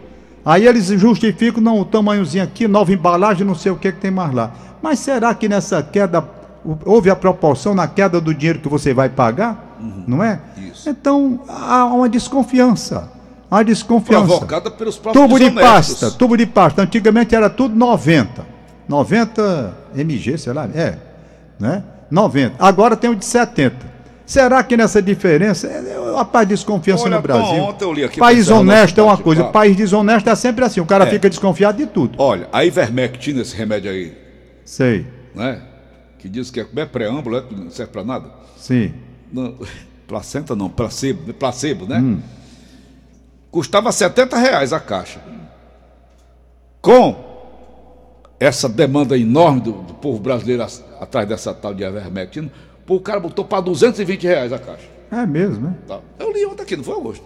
Aí 0.46 0.68
eles 0.68 0.86
justificam, 0.88 1.62
não, 1.62 1.80
o 1.80 1.86
tamanhozinho 1.86 2.44
aqui, 2.44 2.68
nova 2.68 2.94
embalagem, 2.94 3.46
não 3.46 3.56
sei 3.56 3.72
o 3.72 3.76
que, 3.76 3.92
que 3.92 4.00
tem 4.00 4.12
mais 4.12 4.32
lá. 4.32 4.54
Mas 4.82 5.00
será 5.00 5.34
que 5.34 5.50
nessa 5.50 5.82
queda 5.82 6.24
houve 6.86 7.10
a 7.10 7.16
proporção 7.16 7.74
na 7.74 7.88
queda 7.88 8.22
do 8.22 8.34
dinheiro 8.34 8.60
que 8.60 8.70
você 8.70 8.94
vai 8.94 9.10
pagar? 9.10 9.76
Uhum. 9.80 10.04
Não 10.08 10.24
é? 10.24 10.40
Isso. 10.58 10.88
Então 10.88 11.42
há 11.48 11.86
uma 11.86 12.08
desconfiança. 12.08 13.10
Há 13.50 13.64
desconfiança. 13.64 14.26
Provocada 14.26 14.72
pelos 14.72 14.98
próprios 14.98 15.26
Tubo 15.26 15.40
de 15.40 15.52
pasta, 15.52 16.12
tubo 16.12 16.38
de 16.38 16.46
pasta. 16.46 16.82
Antigamente 16.82 17.36
era 17.36 17.50
tudo 17.50 17.76
90. 17.76 18.46
90 18.88 19.78
mg, 19.96 20.38
sei 20.38 20.54
lá, 20.54 20.70
é. 20.74 20.98
Né? 21.60 21.84
90. 22.10 22.56
Agora 22.60 22.96
tem 22.96 23.10
o 23.10 23.16
de 23.16 23.26
70. 23.26 23.96
Será 24.26 24.64
que 24.64 24.76
nessa 24.76 25.02
diferença, 25.02 25.68
é, 25.68 25.72
é, 25.72 26.20
a 26.20 26.26
paz 26.26 26.48
desconfiança 26.48 27.04
Olha, 27.04 27.18
no 27.18 27.22
Brasil? 27.22 27.64
Ontem 27.64 27.86
eu 27.86 27.94
li 27.94 28.04
aqui 28.04 28.20
país 28.20 28.50
honesto 28.50 29.00
é 29.00 29.04
uma 29.04 29.18
coisa, 29.18 29.44
país 29.46 29.76
desonesto 29.76 30.28
é 30.30 30.36
sempre 30.36 30.66
assim, 30.66 30.80
o 30.80 30.86
cara 30.86 31.06
é. 31.06 31.10
fica 31.12 31.30
desconfiado 31.30 31.78
de 31.78 31.86
tudo. 31.86 32.16
Olha, 32.18 32.48
a 32.52 32.66
Ivermectina, 32.66 33.42
esse 33.42 33.56
remédio 33.56 33.92
aí. 33.92 34.18
Sei. 34.64 35.06
Né? 35.36 35.62
Que 36.18 36.28
diz 36.28 36.50
que 36.50 36.60
é, 36.60 36.66
é 36.76 36.86
preâmbulo, 36.86 37.44
não 37.52 37.70
serve 37.70 37.92
para 37.92 38.04
nada. 38.04 38.30
Sim. 38.58 38.94
Não, 39.32 39.56
placenta 40.08 40.56
não, 40.56 40.70
placebo, 40.70 41.32
placebo 41.34 41.86
né? 41.86 42.00
Hum. 42.00 42.20
Custava 43.56 43.90
70 43.90 44.38
reais 44.38 44.74
a 44.74 44.82
caixa. 44.82 45.22
Com 46.82 47.16
essa 48.38 48.68
demanda 48.68 49.18
enorme 49.18 49.62
do, 49.62 49.72
do 49.72 49.94
povo 49.94 50.20
brasileiro 50.20 50.62
atrás 51.00 51.26
dessa 51.26 51.54
tal 51.54 51.74
de 51.74 51.82
Ivermectina, 51.82 52.52
Pô, 52.86 52.96
o 52.96 53.00
cara 53.00 53.18
botou 53.18 53.46
para 53.46 53.62
220 53.62 54.24
reais 54.24 54.52
a 54.52 54.60
caixa. 54.60 54.84
É 55.10 55.26
mesmo, 55.26 55.70
né? 55.70 55.76
Tá. 55.88 56.02
Eu 56.20 56.34
li 56.34 56.46
ontem 56.46 56.64
aqui, 56.64 56.76
não 56.76 56.84
foi 56.84 56.96
Augusto? 56.96 57.24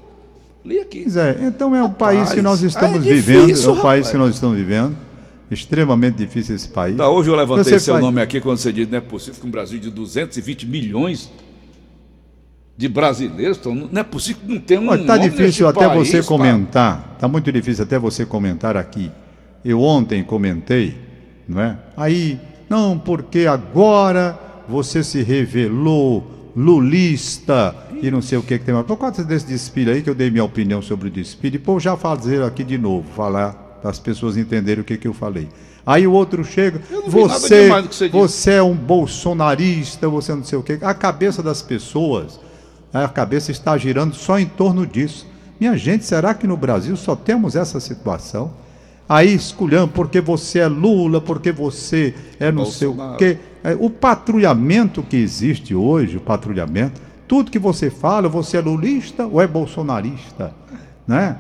Li 0.64 0.80
aqui. 0.80 1.02
Pois 1.02 1.18
é, 1.18 1.36
então 1.42 1.76
é 1.76 1.82
o 1.82 1.90
país 1.90 2.32
que 2.32 2.44
nós 2.44 2.62
estamos 2.62 2.98
é 2.98 3.10
difícil, 3.10 3.46
vivendo, 3.46 3.50
é 3.50 3.72
o 3.72 3.82
país 3.82 4.06
rapaz. 4.06 4.12
que 4.12 4.18
nós 4.18 4.36
estamos 4.36 4.56
vivendo. 4.56 4.96
Extremamente 5.50 6.16
difícil 6.16 6.56
esse 6.56 6.68
país. 6.68 6.96
Tá, 6.96 7.10
hoje 7.10 7.32
eu 7.32 7.36
levantei 7.36 7.64
você 7.64 7.80
seu 7.80 7.96
faz... 7.96 8.06
nome 8.06 8.22
aqui 8.22 8.40
quando 8.40 8.60
você 8.60 8.72
disse 8.72 8.92
não 8.92 9.00
é 9.00 9.02
possível 9.02 9.42
que 9.42 9.48
um 9.48 9.50
Brasil 9.50 9.80
de 9.80 9.90
220 9.90 10.68
milhões 10.68 11.32
de 12.80 12.88
brasileiros, 12.88 13.58
então 13.58 13.76
não 13.76 14.00
é 14.00 14.04
possível 14.06 14.42
que 14.42 14.54
não 14.54 14.62
tenha 14.62 14.80
um. 14.80 14.96
Está 14.96 15.18
difícil 15.18 15.68
até 15.68 15.86
país, 15.86 16.08
você 16.08 16.24
comentar, 16.24 17.12
está 17.14 17.28
muito 17.28 17.52
difícil 17.52 17.84
até 17.84 18.00
você 18.00 18.26
comentar 18.26 18.78
aqui. 18.78 19.12
Eu 19.66 19.82
ontem 19.82 20.24
comentei, 20.24 20.98
não 21.46 21.62
é? 21.62 21.78
Aí, 21.98 22.40
não, 22.70 22.98
porque 22.98 23.48
agora 23.48 24.40
você 24.66 25.04
se 25.04 25.22
revelou 25.22 26.52
lulista 26.56 27.76
e 28.02 28.10
não 28.10 28.22
sei 28.22 28.38
o 28.38 28.42
que, 28.42 28.58
que 28.58 28.64
tem 28.64 28.74
mais. 28.74 28.88
Por 28.88 28.96
conta 28.96 29.26
desse 29.26 29.46
desfile 29.46 29.92
aí, 29.92 30.02
que 30.02 30.10
eu 30.10 30.16
dei 30.16 30.32
minha 30.32 30.46
opinião 30.46 30.82
sobre 30.82 31.10
o 31.10 31.12
desfile, 31.12 31.60
pô, 31.60 31.82
já 31.82 31.98
fazer 31.98 32.42
aqui 32.44 32.64
de 32.64 32.78
novo, 32.78 33.06
falar 33.14 33.52
para 33.82 33.92
as 33.92 34.00
pessoas 34.00 34.38
entenderem 34.38 34.82
o 34.82 34.86
que, 34.86 34.96
que 34.96 35.08
eu 35.10 35.14
falei. 35.14 35.50
Aí 35.86 36.08
o 36.08 36.14
outro 36.14 36.46
chega, 36.46 36.80
você, 37.06 37.68
você, 37.68 38.08
você 38.08 38.52
é 38.52 38.64
um 38.64 38.74
bolsonarista, 38.74 40.08
você 40.08 40.34
não 40.34 40.46
sei 40.46 40.58
o 40.58 40.64
que. 40.64 40.80
A 40.82 40.94
cabeça 40.94 41.44
das 41.44 41.62
pessoas, 41.62 42.40
a 42.94 43.08
cabeça 43.08 43.52
está 43.52 43.78
girando 43.78 44.16
só 44.16 44.40
em 44.40 44.46
torno 44.46 44.86
disso. 44.86 45.28
Minha 45.60 45.78
gente, 45.78 46.06
será 46.06 46.34
que 46.34 46.48
no 46.48 46.58
Brasil 46.58 46.96
só 46.96 47.16
temos 47.16 47.56
essa 47.56 47.80
situação? 47.80 48.52
Aí 49.08 49.34
escolhendo 49.34 49.88
porque 49.88 50.22
você 50.22 50.60
é 50.60 50.68
Lula, 50.68 51.20
porque 51.20 51.52
você 51.52 52.14
é 52.40 52.52
não 52.52 52.66
sei 52.66 52.88
o 52.88 52.96
quê. 53.18 53.38
É, 53.64 53.76
o 53.80 53.90
patrulhamento 53.90 55.04
que 55.04 55.18
existe 55.18 55.76
hoje, 55.76 56.18
o 56.18 56.22
patrulhamento, 56.22 57.02
tudo 57.28 57.52
que 57.52 57.60
você 57.60 57.90
fala, 57.90 58.30
você 58.30 58.58
é 58.58 58.62
lulista 58.62 59.26
ou 59.28 59.42
é 59.42 59.48
bolsonarista, 59.48 60.54
né? 61.08 61.38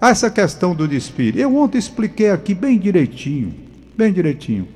Essa 0.00 0.30
questão 0.30 0.74
do 0.74 0.86
desfile, 0.86 1.40
eu 1.40 1.56
ontem 1.56 1.78
expliquei 1.78 2.30
aqui 2.30 2.52
bem 2.52 2.78
direitinho, 2.78 3.54
bem 3.96 4.12
direitinho. 4.12 4.68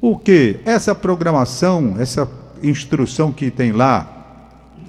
O 0.00 0.16
que 0.16 0.60
essa 0.64 0.94
programação, 0.94 1.96
essa 1.98 2.30
instrução 2.62 3.32
que 3.32 3.50
tem 3.50 3.72
lá 3.72 4.21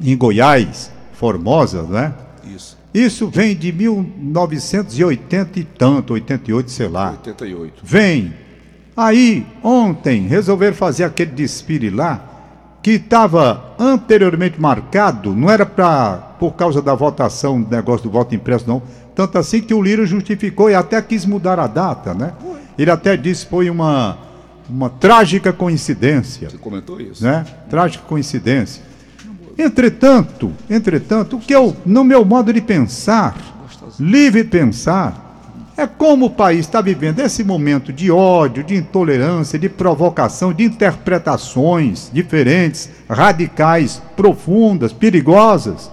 em 0.02 0.16
Goiás, 0.18 0.92
Formosa, 1.14 1.84
né? 1.84 2.14
Isso. 2.44 2.78
Isso 2.94 3.28
vem 3.28 3.56
de 3.56 3.72
1980 3.72 5.60
e 5.60 5.64
tanto, 5.64 6.14
88, 6.14 6.72
sei 6.72 6.88
lá. 6.88 7.12
88. 7.12 7.82
Vem 7.84 8.34
Aí, 8.96 9.46
ontem, 9.64 10.28
resolveram 10.28 10.76
fazer 10.76 11.04
aquele 11.04 11.32
desfile 11.32 11.90
lá, 11.90 12.30
que 12.82 12.92
estava 12.92 13.74
anteriormente 13.80 14.62
marcado, 14.62 15.34
não 15.34 15.50
era 15.50 15.66
para 15.66 16.18
por 16.40 16.52
causa 16.54 16.82
da 16.82 16.94
votação, 16.94 17.62
do 17.62 17.74
negócio 17.74 18.04
do 18.04 18.12
voto 18.12 18.36
impresso, 18.36 18.66
não. 18.68 18.84
Tanto 19.16 19.38
assim 19.38 19.62
que 19.62 19.74
o 19.74 19.82
Lira 19.82 20.06
justificou 20.06 20.70
e 20.70 20.76
até 20.76 21.02
quis 21.02 21.26
mudar 21.26 21.60
a 21.60 21.66
data, 21.66 22.14
né? 22.14 22.34
Ele 22.78 22.92
até 22.92 23.16
disse 23.16 23.46
que 23.46 23.52
foi 23.52 23.70
uma, 23.70 24.18
uma 24.70 24.90
trágica 24.90 25.54
coincidência. 25.54 26.50
Você 26.50 26.58
comentou 26.58 27.00
isso. 27.00 27.24
Né? 27.24 27.46
Trágica 27.70 28.04
coincidência. 28.06 28.84
Entretanto, 29.58 30.52
entretanto, 30.70 31.36
o 31.36 31.40
que 31.40 31.54
eu, 31.54 31.76
no 31.86 32.04
meu 32.04 32.26
modo 32.26 32.52
de 32.52 32.62
pensar, 32.62 33.36
livre 34.00 34.44
pensar, 34.44 35.24
é 35.76 35.88
como 35.88 36.28
o 36.28 36.30
país 36.30 36.62
está 36.62 36.82
vivendo 36.82 37.20
esse 37.20 37.44
momento 37.44 37.92
de 37.92 38.12
ódio, 38.12 38.64
de 38.64 38.76
intolerância, 38.76 39.58
de 39.58 39.68
provocação, 39.68 40.54
de 40.54 40.64
interpretações 40.64 42.12
diferentes, 42.14 42.90
radicais, 43.10 44.02
profundas, 44.16 44.94
perigosas. 44.94 45.90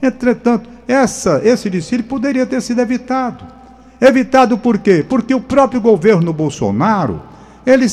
Entretanto, 0.00 0.68
essa, 0.86 1.40
esse 1.44 1.68
desfile 1.68 2.04
poderia 2.04 2.46
ter 2.46 2.60
sido 2.60 2.80
evitado. 2.80 3.44
Evitado 4.00 4.58
por 4.58 4.78
quê? 4.78 5.04
Porque 5.08 5.34
o 5.34 5.40
próprio 5.40 5.80
governo 5.80 6.32
Bolsonaro, 6.32 7.20
ele, 7.66 7.86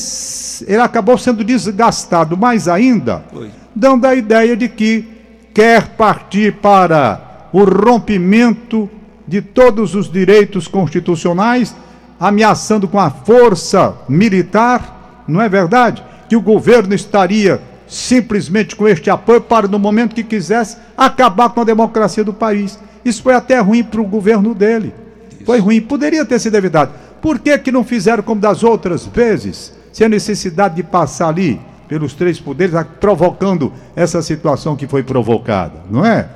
ele 0.66 0.80
acabou 0.80 1.18
sendo 1.18 1.42
desgastado 1.42 2.36
mais 2.36 2.68
ainda, 2.68 3.24
Oi. 3.32 3.50
dando 3.74 4.06
a 4.06 4.14
ideia 4.14 4.56
de 4.56 4.68
que 4.68 5.04
quer 5.52 5.88
partir 5.96 6.54
para 6.54 7.48
o 7.52 7.64
rompimento 7.64 8.88
de 9.26 9.42
todos 9.42 9.94
os 9.94 10.10
direitos 10.10 10.68
constitucionais, 10.68 11.74
ameaçando 12.20 12.86
com 12.86 13.00
a 13.00 13.10
força 13.10 13.94
militar, 14.08 15.24
não 15.26 15.40
é 15.40 15.48
verdade? 15.48 16.04
Que 16.28 16.36
o 16.36 16.40
governo 16.40 16.94
estaria 16.94 17.60
simplesmente 17.86 18.76
com 18.76 18.86
este 18.86 19.10
apoio 19.10 19.40
para, 19.40 19.68
no 19.68 19.78
momento 19.78 20.14
que 20.14 20.22
quisesse, 20.22 20.76
acabar 20.96 21.50
com 21.50 21.60
a 21.60 21.64
democracia 21.64 22.24
do 22.24 22.32
país. 22.32 22.78
Isso 23.04 23.22
foi 23.22 23.34
até 23.34 23.58
ruim 23.60 23.82
para 23.82 24.00
o 24.00 24.04
governo 24.04 24.54
dele. 24.54 24.94
Isso. 25.32 25.44
Foi 25.44 25.58
ruim, 25.58 25.80
poderia 25.80 26.24
ter 26.24 26.38
sido 26.38 26.56
evitado. 26.56 26.92
Por 27.24 27.38
que, 27.38 27.56
que 27.56 27.72
não 27.72 27.82
fizeram 27.82 28.22
como 28.22 28.38
das 28.38 28.62
outras 28.62 29.06
vezes, 29.06 29.72
sem 29.90 30.04
a 30.04 30.10
necessidade 30.10 30.76
de 30.76 30.82
passar 30.82 31.28
ali 31.28 31.58
pelos 31.88 32.12
três 32.12 32.38
poderes, 32.38 32.74
provocando 33.00 33.72
essa 33.96 34.20
situação 34.20 34.76
que 34.76 34.86
foi 34.86 35.02
provocada, 35.02 35.80
não 35.90 36.04
é? 36.04 36.28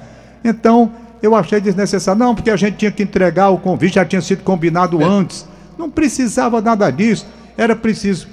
Então, 0.42 0.90
eu 1.20 1.34
achei 1.34 1.60
desnecessário. 1.60 2.18
Não, 2.18 2.34
porque 2.34 2.50
a 2.50 2.56
gente 2.56 2.78
tinha 2.78 2.90
que 2.90 3.02
entregar 3.02 3.50
o 3.50 3.58
convite, 3.58 3.96
já 3.96 4.04
tinha 4.06 4.22
sido 4.22 4.42
combinado 4.42 5.02
é. 5.02 5.04
antes. 5.04 5.46
Não 5.76 5.90
precisava 5.90 6.62
nada 6.62 6.90
disso. 6.90 7.26
Era 7.54 7.76
preciso 7.76 8.26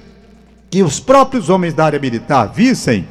que 0.70 0.82
os 0.82 0.98
próprios 0.98 1.50
homens 1.50 1.74
da 1.74 1.84
área 1.84 2.00
militar 2.00 2.50
vissem 2.54 3.06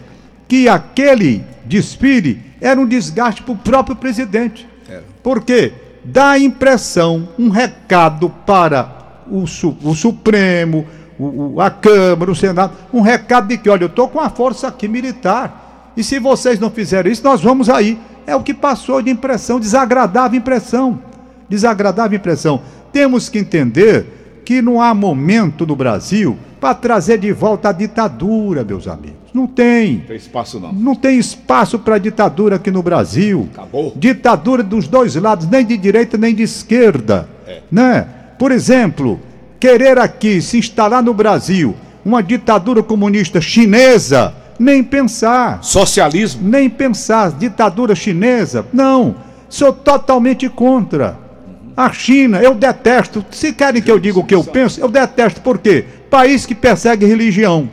que 0.47 0.67
aquele 0.67 1.43
desfile 1.63 2.41
era 2.59 2.81
um 2.81 2.87
desgaste 2.87 3.43
para 3.43 3.53
o 3.53 3.57
próprio 3.57 3.95
presidente. 3.95 4.67
É. 4.89 5.01
Porque 5.21 5.71
dá 6.03 6.31
a 6.31 6.39
impressão, 6.39 7.29
um 7.37 7.49
recado 7.49 8.27
para 8.43 9.04
o, 9.29 9.43
o 9.83 9.95
Supremo, 9.95 10.85
o, 11.19 11.59
a 11.61 11.69
Câmara, 11.69 12.31
o 12.31 12.35
Senado, 12.35 12.73
um 12.93 13.01
recado 13.01 13.47
de 13.47 13.57
que, 13.57 13.69
olha, 13.69 13.83
eu 13.83 13.87
estou 13.87 14.07
com 14.07 14.19
a 14.19 14.29
força 14.29 14.67
aqui 14.67 14.87
militar. 14.87 15.93
E 15.95 16.03
se 16.03 16.19
vocês 16.19 16.59
não 16.59 16.69
fizerem 16.69 17.11
isso, 17.11 17.23
nós 17.23 17.41
vamos 17.41 17.69
aí. 17.69 17.97
É 18.27 18.35
o 18.35 18.43
que 18.43 18.53
passou 18.53 19.01
de 19.01 19.09
impressão, 19.09 19.59
desagradável 19.59 20.37
impressão. 20.37 20.99
Desagradável 21.47 22.17
impressão. 22.17 22.61
Temos 22.91 23.29
que 23.29 23.39
entender 23.39 24.41
que 24.43 24.61
não 24.61 24.81
há 24.81 24.93
momento 24.93 25.65
no 25.65 25.75
Brasil 25.75 26.37
para 26.59 26.73
trazer 26.73 27.19
de 27.19 27.31
volta 27.31 27.69
a 27.69 27.71
ditadura, 27.71 28.63
meus 28.63 28.87
amigos. 28.87 29.15
Não 29.33 29.47
tem. 29.47 29.97
Não 29.97 30.05
tem 30.05 30.15
espaço, 30.15 30.59
não. 30.59 30.73
Não 30.73 30.95
tem 30.95 31.19
espaço 31.19 31.77
para 31.77 31.97
ditadura 31.97 32.55
aqui 32.55 32.71
no 32.71 32.81
Brasil. 32.81 33.49
Acabou. 33.53 33.93
Ditadura 33.95 34.63
dos 34.63 34.87
dois 34.87 35.15
lados, 35.15 35.47
nem 35.47 35.65
de 35.65 35.77
direita 35.77 36.17
nem 36.17 36.33
de 36.33 36.43
esquerda. 36.43 37.27
É. 37.45 37.61
Né? 37.71 38.07
Por 38.37 38.51
exemplo, 38.51 39.19
querer 39.59 39.97
aqui 39.97 40.41
se 40.41 40.57
instalar 40.57 41.01
no 41.01 41.13
Brasil 41.13 41.75
uma 42.03 42.21
ditadura 42.21 42.83
comunista 42.83 43.41
chinesa 43.41 44.33
nem 44.59 44.83
pensar. 44.83 45.63
Socialismo? 45.63 46.47
Nem 46.47 46.69
pensar. 46.69 47.31
Ditadura 47.31 47.95
chinesa? 47.95 48.65
Não. 48.73 49.15
Sou 49.49 49.71
totalmente 49.71 50.47
contra. 50.49 51.17
A 51.75 51.91
China, 51.91 52.41
eu 52.41 52.55
detesto. 52.55 53.25
Se 53.31 53.51
querem 53.51 53.81
que 53.81 53.91
eu 53.91 53.99
diga 53.99 54.19
o 54.19 54.23
que 54.23 54.35
eu 54.35 54.43
penso, 54.43 54.79
eu 54.79 54.87
detesto. 54.87 55.41
Por 55.41 55.57
quê? 55.57 55.83
País 56.09 56.45
que 56.45 56.55
persegue 56.55 57.05
religião. 57.05 57.69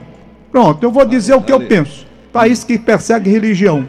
Pronto, 0.50 0.82
eu 0.82 0.90
vou 0.90 1.04
dizer 1.04 1.34
o 1.34 1.42
que 1.42 1.52
eu 1.52 1.60
penso. 1.60 2.06
País 2.32 2.64
que 2.64 2.78
persegue 2.78 3.30
religião. 3.30 3.88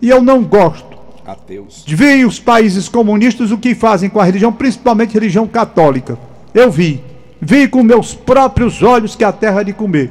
E 0.00 0.08
eu 0.08 0.22
não 0.22 0.42
gosto. 0.44 0.87
Ateus. 1.28 1.84
Vi 1.86 2.24
os 2.24 2.40
países 2.40 2.88
comunistas 2.88 3.50
o 3.50 3.58
que 3.58 3.74
fazem 3.74 4.08
com 4.08 4.18
a 4.18 4.24
religião, 4.24 4.50
principalmente 4.50 5.12
religião 5.12 5.46
católica. 5.46 6.18
Eu 6.54 6.70
vi. 6.70 7.04
Vi 7.38 7.68
com 7.68 7.82
meus 7.82 8.14
próprios 8.14 8.82
olhos 8.82 9.14
que 9.14 9.22
a 9.22 9.30
terra 9.30 9.60
é 9.60 9.64
de 9.64 9.74
comer. 9.74 10.10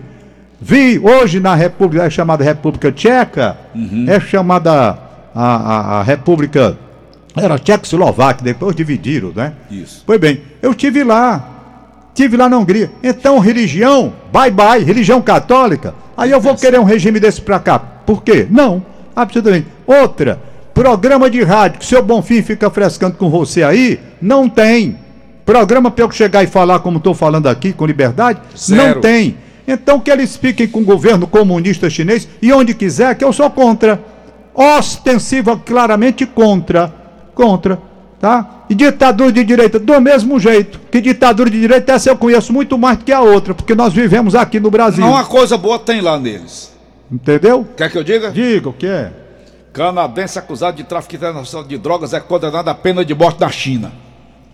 Vi 0.62 1.00
hoje 1.00 1.40
na 1.40 1.56
República, 1.56 2.06
é 2.06 2.10
chamada 2.10 2.44
República 2.44 2.92
Tcheca, 2.92 3.58
é 4.08 4.20
chamada 4.20 4.98
a, 5.34 5.56
a, 5.56 6.00
a 6.00 6.04
República. 6.04 6.78
Era 7.36 7.58
Tchecoslováquia, 7.58 8.44
depois 8.44 8.76
dividiram, 8.76 9.32
né? 9.36 9.54
Isso. 9.70 10.04
Pois 10.06 10.20
bem, 10.20 10.42
eu 10.62 10.74
tive 10.74 11.04
lá. 11.04 11.56
Tive 12.14 12.38
lá 12.38 12.48
na 12.48 12.58
Hungria. 12.58 12.92
Então, 13.04 13.40
religião, 13.40 14.14
bye 14.32 14.50
bye, 14.50 14.84
religião 14.84 15.22
católica. 15.22 15.94
Aí 16.16 16.32
eu 16.32 16.42
vou 16.42 16.56
querer 16.56 16.80
um 16.80 16.84
regime 16.84 17.20
desse 17.20 17.42
pra 17.42 17.60
cá. 17.60 17.78
Por 17.78 18.24
quê? 18.24 18.48
Não, 18.50 18.84
absolutamente. 19.16 19.68
Outra, 19.86 20.40
programa 20.78 21.28
de 21.28 21.42
rádio 21.42 21.80
que 21.80 21.86
o 21.86 21.88
seu 21.88 22.04
Bonfim 22.04 22.44
fica 22.44 22.70
frescando 22.70 23.18
com 23.18 23.32
você 23.32 23.64
aí, 23.64 24.00
não 24.22 24.48
tem. 24.48 24.96
Programa 25.44 25.90
pra 25.90 26.06
eu 26.06 26.12
chegar 26.12 26.44
e 26.44 26.48
falar 26.48 26.82
como 26.82 27.00
estou 27.00 27.16
falando 27.16 27.48
aqui, 27.48 27.74
com 27.74 27.84
liberdade, 27.84 28.40
Zero. 28.56 28.96
não 28.96 29.02
tem. 29.02 29.36
Então 29.68 30.00
que 30.00 30.12
eles 30.12 30.38
fiquem 30.38 30.68
com 30.68 30.82
o 30.82 30.86
governo 30.86 31.26
comunista 31.26 31.90
chinês 31.90 32.28
e 32.40 32.54
onde 32.54 32.76
quiser, 32.76 33.16
que 33.16 33.26
eu 33.26 33.34
sou 33.34 33.50
contra. 33.50 34.00
Ostensiva, 34.54 35.58
claramente 35.58 36.28
contra. 36.28 36.94
Contra, 37.34 37.80
tá? 38.20 38.66
E 38.70 38.76
ditadura 38.76 39.32
de 39.32 39.44
direita, 39.44 39.80
do 39.80 40.00
mesmo 40.00 40.40
jeito. 40.40 40.80
Que 40.92 41.02
ditadura 41.02 41.50
de 41.50 41.60
direita, 41.60 41.94
essa 41.94 42.12
eu 42.12 42.18
conheço 42.18 42.54
muito 42.54 42.78
mais 42.78 43.00
do 43.00 43.04
que 43.04 43.12
a 43.12 43.22
outra, 43.22 43.56
porque 43.56 43.74
nós 43.74 43.94
vivemos 43.94 44.36
aqui 44.36 44.60
no 44.60 44.70
Brasil. 44.70 45.04
Não, 45.04 45.14
uma 45.14 45.26
coisa 45.26 45.58
boa 45.58 45.80
tem 45.80 46.02
lá 46.02 46.20
neles. 46.20 46.72
Entendeu? 47.12 47.68
Quer 47.76 47.90
que 47.90 47.98
eu 47.98 48.04
diga? 48.04 48.30
Diga 48.30 48.70
o 48.70 48.74
que 48.74 48.86
é. 48.86 49.27
Canadense 49.78 50.40
acusado 50.40 50.76
de 50.76 50.84
tráfico 50.84 51.16
internacional 51.16 51.68
de 51.68 51.78
drogas 51.78 52.12
é 52.12 52.20
condenado 52.20 52.68
à 52.68 52.74
pena 52.74 53.06
de 53.06 53.14
morte 53.14 53.40
na 53.40 53.50
China. 53.50 53.92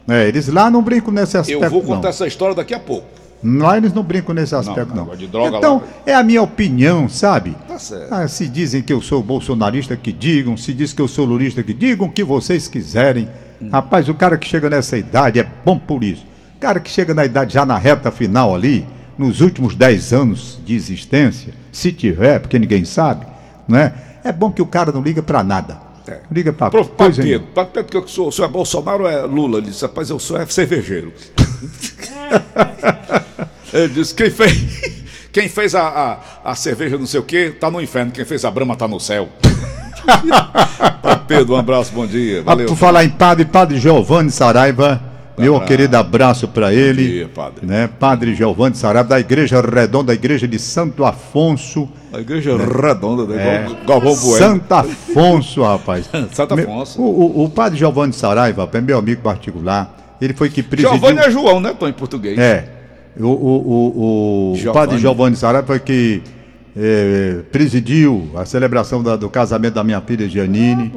É, 0.06 0.28
eles 0.28 0.50
lá 0.50 0.70
não 0.70 0.82
brincam 0.82 1.14
nesse 1.14 1.38
aspecto. 1.38 1.64
Eu 1.64 1.70
vou 1.70 1.82
contar 1.82 2.02
não. 2.02 2.10
essa 2.10 2.28
história 2.28 2.54
daqui 2.54 2.74
a 2.74 2.80
pouco. 2.80 3.08
Lá 3.42 3.78
eles 3.78 3.94
não 3.94 4.04
brincam 4.04 4.36
nesse 4.36 4.54
aspecto, 4.54 4.94
não. 4.94 5.06
droga 5.06 5.58
então, 5.58 5.78
lá. 5.78 5.84
é 6.06 6.14
a 6.14 6.22
minha 6.24 6.42
opinião, 6.42 7.08
sabe? 7.08 7.56
Tá 7.68 7.80
certo. 7.80 8.14
Ah, 8.14 8.28
se 8.28 8.50
dizem 8.50 8.82
que 8.82 8.92
eu 8.92 9.02
sou 9.02 9.24
bolsonarista, 9.24 9.96
que 9.96 10.12
digam. 10.12 10.58
Se 10.58 10.74
diz 10.74 10.92
que 10.92 11.02
eu 11.02 11.08
sou 11.08 11.26
lulista, 11.26 11.64
que 11.64 11.74
digam 11.74 12.08
o 12.08 12.12
que 12.12 12.24
vocês 12.24 12.68
quiserem. 12.68 13.30
Hum. 13.62 13.70
Rapaz, 13.72 14.10
o 14.10 14.14
cara 14.14 14.38
que 14.38 14.48
chega 14.48 14.70
nessa 14.70 14.98
idade 14.98 15.40
é 15.40 15.48
bom 15.64 15.80
por 15.80 16.04
isso. 16.04 16.26
O 16.58 16.60
cara 16.60 16.82
que 16.82 16.90
chega 16.90 17.14
na 17.14 17.24
idade 17.24 17.54
já 17.54 17.66
na 17.66 17.78
reta 17.78 18.12
final 18.12 18.54
ali, 18.54 18.86
nos 19.18 19.40
últimos 19.40 19.74
10 19.74 20.12
anos 20.12 20.60
de 20.66 20.76
existência, 20.76 21.54
se 21.72 21.94
tiver, 21.94 22.40
porque 22.40 22.60
ninguém 22.60 22.84
sabe, 22.84 23.26
não 23.68 23.80
é? 24.24 24.32
Bom 24.32 24.52
que 24.52 24.62
o 24.62 24.66
cara 24.66 24.92
não 24.92 25.02
liga 25.02 25.22
pra 25.22 25.44
nada. 25.44 25.94
É. 26.08 26.20
Liga 26.30 26.52
Prof. 26.52 26.90
coisa 26.98 27.24
Pedro, 27.24 27.48
Pedro, 27.54 27.84
que 27.86 27.98
eu 27.98 28.08
sou, 28.08 28.28
o 28.28 28.32
senhor 28.32 28.48
é 28.48 28.52
Bolsonaro 28.52 29.04
ou 29.04 29.10
é 29.10 29.22
Lula? 29.22 29.60
Ele 29.60 29.68
disse, 29.68 29.84
rapaz, 29.84 30.10
eu 30.10 30.20
sou 30.20 30.38
é 30.38 30.46
cervejeiro. 30.46 31.14
Ele 33.72 33.88
disse, 33.88 34.14
quem 34.14 34.30
fez, 34.30 35.04
quem 35.32 35.48
fez 35.50 35.74
a, 35.74 35.88
a, 36.44 36.52
a 36.52 36.56
cerveja 36.56 36.98
não 36.98 37.08
sei 37.08 37.20
o 37.20 37.24
quê, 37.24 37.56
tá 37.58 37.72
no 37.72 37.82
inferno. 37.82 38.12
Quem 38.12 38.26
fez 38.26 38.44
a 38.46 38.52
brama 38.52 38.76
tá 38.76 38.88
no 38.88 39.00
céu. 39.00 39.30
Pedro, 41.28 41.56
um 41.56 41.58
abraço, 41.58 41.92
bom 41.94 42.06
dia. 42.06 42.42
Ah, 42.42 42.44
Valeu. 42.44 42.68
por 42.68 42.76
falar 42.76 43.06
em 43.06 43.10
padre, 43.10 43.46
padre 43.46 43.80
Giovanni 43.80 44.30
Saraiva, 44.30 45.02
meu 45.38 45.56
abraço. 45.56 45.72
querido 45.72 45.98
abraço 45.98 46.48
para 46.50 46.74
ele. 46.74 47.08
dia, 47.08 47.30
padre. 47.30 47.66
Né? 47.66 47.88
Padre 47.88 48.36
Giovanni 48.36 48.76
Saraiva, 48.76 49.08
da 49.10 49.20
Igreja 49.20 49.62
Redonda, 49.62 50.08
da 50.08 50.14
Igreja 50.14 50.48
de 50.48 50.60
Santo 50.60 51.06
Afonso. 51.06 51.90
A 52.14 52.20
igreja 52.20 52.56
redonda, 52.58 53.26
né? 53.26 53.44
É. 53.44 53.86
Galvão 53.88 54.16
Bueno. 54.16 54.38
Santo 54.38 54.72
Afonso, 54.72 55.64
rapaz. 55.64 56.08
Santo 56.32 56.54
Afonso. 56.54 57.02
O, 57.02 57.06
o- 57.42 57.44
o 57.46 57.50
padre 57.50 57.78
Giovanni 57.80 58.14
Saraiva, 58.14 58.70
é 58.72 58.82
meu 58.82 58.98
amigo 59.00 59.22
particular. 59.22 60.16
Ele 60.22 60.34
foi 60.34 60.50
que 60.50 60.62
presidiu. 60.62 60.92
Giovanni 60.94 61.20
é 61.20 61.32
João, 61.32 61.60
né, 61.60 61.74
Tom, 61.78 61.88
em 61.88 61.94
português? 61.94 62.38
É. 62.38 62.70
O, 63.20 63.26
o, 63.26 64.54
o, 64.56 64.70
o 64.70 64.74
padre 64.74 64.98
Giovanni 65.00 65.36
Saraiva 65.36 65.66
foi 65.68 65.80
que 65.80 66.22
eh, 66.78 67.42
presidiu 67.52 68.30
a 68.36 68.46
celebração 68.46 69.02
da- 69.04 69.16
do 69.16 69.30
casamento 69.30 69.74
da 69.74 69.84
minha 69.84 70.00
filha 70.02 70.28
Giannini. 70.30 70.92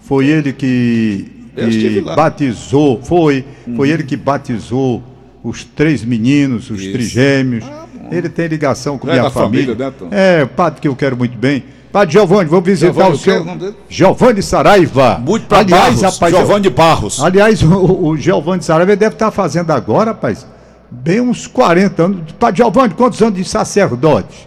foi 0.00 0.26
ele 0.26 0.52
que, 0.52 1.26
que 1.54 2.00
batizou, 2.00 3.00
foi, 3.02 3.44
foi 3.76 3.90
ele 3.90 4.02
que 4.04 4.16
batizou 4.16 5.02
os 5.42 5.64
três 5.64 6.04
meninos, 6.04 6.70
os 6.70 6.80
Isso. 6.80 6.92
trigêmeos. 6.92 7.64
Ele 8.10 8.28
tem 8.28 8.46
ligação 8.46 8.98
com 8.98 9.08
É 9.08 9.12
minha 9.12 9.30
família, 9.30 9.74
família. 9.76 9.94
né? 10.10 10.40
É, 10.42 10.46
padre 10.46 10.80
que 10.80 10.88
eu 10.88 10.96
quero 10.96 11.16
muito 11.16 11.36
bem. 11.36 11.64
Padre 11.92 12.12
Giovanni, 12.12 12.48
vou 12.50 12.60
visitar 12.60 12.92
Giovanni, 12.92 13.56
o 13.56 13.58
dele? 13.58 13.74
Giovanni 13.88 14.42
Saraiva. 14.42 15.18
Muito 15.18 15.46
pra 15.46 15.58
Aliás, 15.58 16.00
Barros, 16.00 16.14
rapaz, 16.14 16.34
Giovanni 16.34 16.60
de 16.62 16.70
Barros. 16.70 17.22
Aliás, 17.22 17.62
o, 17.62 18.08
o 18.08 18.16
Giovanni 18.16 18.62
Saraiva 18.62 18.94
deve 18.96 19.14
estar 19.14 19.30
fazendo 19.30 19.70
agora, 19.70 20.10
rapaz, 20.10 20.46
bem 20.90 21.20
uns 21.20 21.46
40 21.46 22.02
anos. 22.02 22.32
Padre 22.38 22.58
Giovanni, 22.58 22.92
quantos 22.94 23.22
anos 23.22 23.34
de 23.38 23.44
sacerdote? 23.44 24.46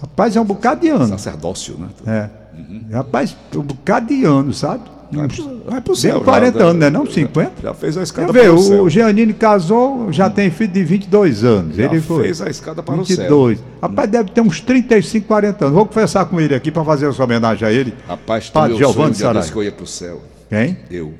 Rapaz, 0.00 0.36
é 0.36 0.40
um 0.40 0.44
bocado 0.44 0.82
de 0.82 0.88
anos. 0.90 1.08
Sacerdócio, 1.08 1.76
né? 1.78 1.88
É. 2.06 2.94
Rapaz, 2.94 3.36
um 3.56 3.62
bocado 3.62 4.06
de 4.06 4.24
anos, 4.24 4.58
sabe? 4.58 4.82
Vai 5.16 5.26
Uns- 5.26 5.36
pro, 5.36 5.62
vai 5.70 5.80
pro 5.80 5.92
Bem 5.94 6.00
céu. 6.02 6.20
40 6.20 6.58
já, 6.58 6.64
anos, 6.64 6.80
né? 6.80 6.90
Não 6.90 7.06
já- 7.06 7.12
50? 7.12 7.52
Já 7.62 7.74
fez 7.74 7.96
a 7.96 8.02
escada 8.02 8.32
para 8.32 8.52
o 8.52 8.58
céu. 8.58 8.82
o 8.84 8.90
Giannini 8.90 9.32
casou, 9.32 10.12
já 10.12 10.28
tem 10.30 10.50
filho 10.50 10.72
de 10.72 10.84
22 10.84 11.44
anos. 11.44 11.76
Já 11.76 11.84
ele 11.84 12.00
foi. 12.00 12.24
fez 12.24 12.40
a 12.42 12.48
escada 12.50 12.82
para 12.82 12.94
o 12.94 13.04
céu. 13.04 13.16
22. 13.16 13.58
Rapaz, 13.80 14.10
deve 14.10 14.30
ter 14.30 14.40
uns 14.40 14.60
35, 14.60 15.26
40 15.26 15.64
anos. 15.66 15.74
Vou 15.76 15.86
conversar 15.86 16.24
com 16.26 16.40
ele 16.40 16.54
aqui 16.54 16.70
para 16.70 16.84
fazer 16.84 17.08
essa 17.08 17.22
homenagem 17.22 17.66
a 17.66 17.72
ele. 17.72 17.94
Rapaz, 18.06 18.48
tu 18.48 18.52
Padre 18.52 18.70
meu 18.76 18.78
Giovanni 18.78 19.14
sonho 19.14 19.30
um 19.30 19.32
desse 19.34 19.52
que 19.52 19.58
eu 19.58 19.62
ia 19.62 19.72
pro 19.72 19.86
céu. 19.86 20.20
Quem? 20.48 20.76
Eu. 20.90 21.14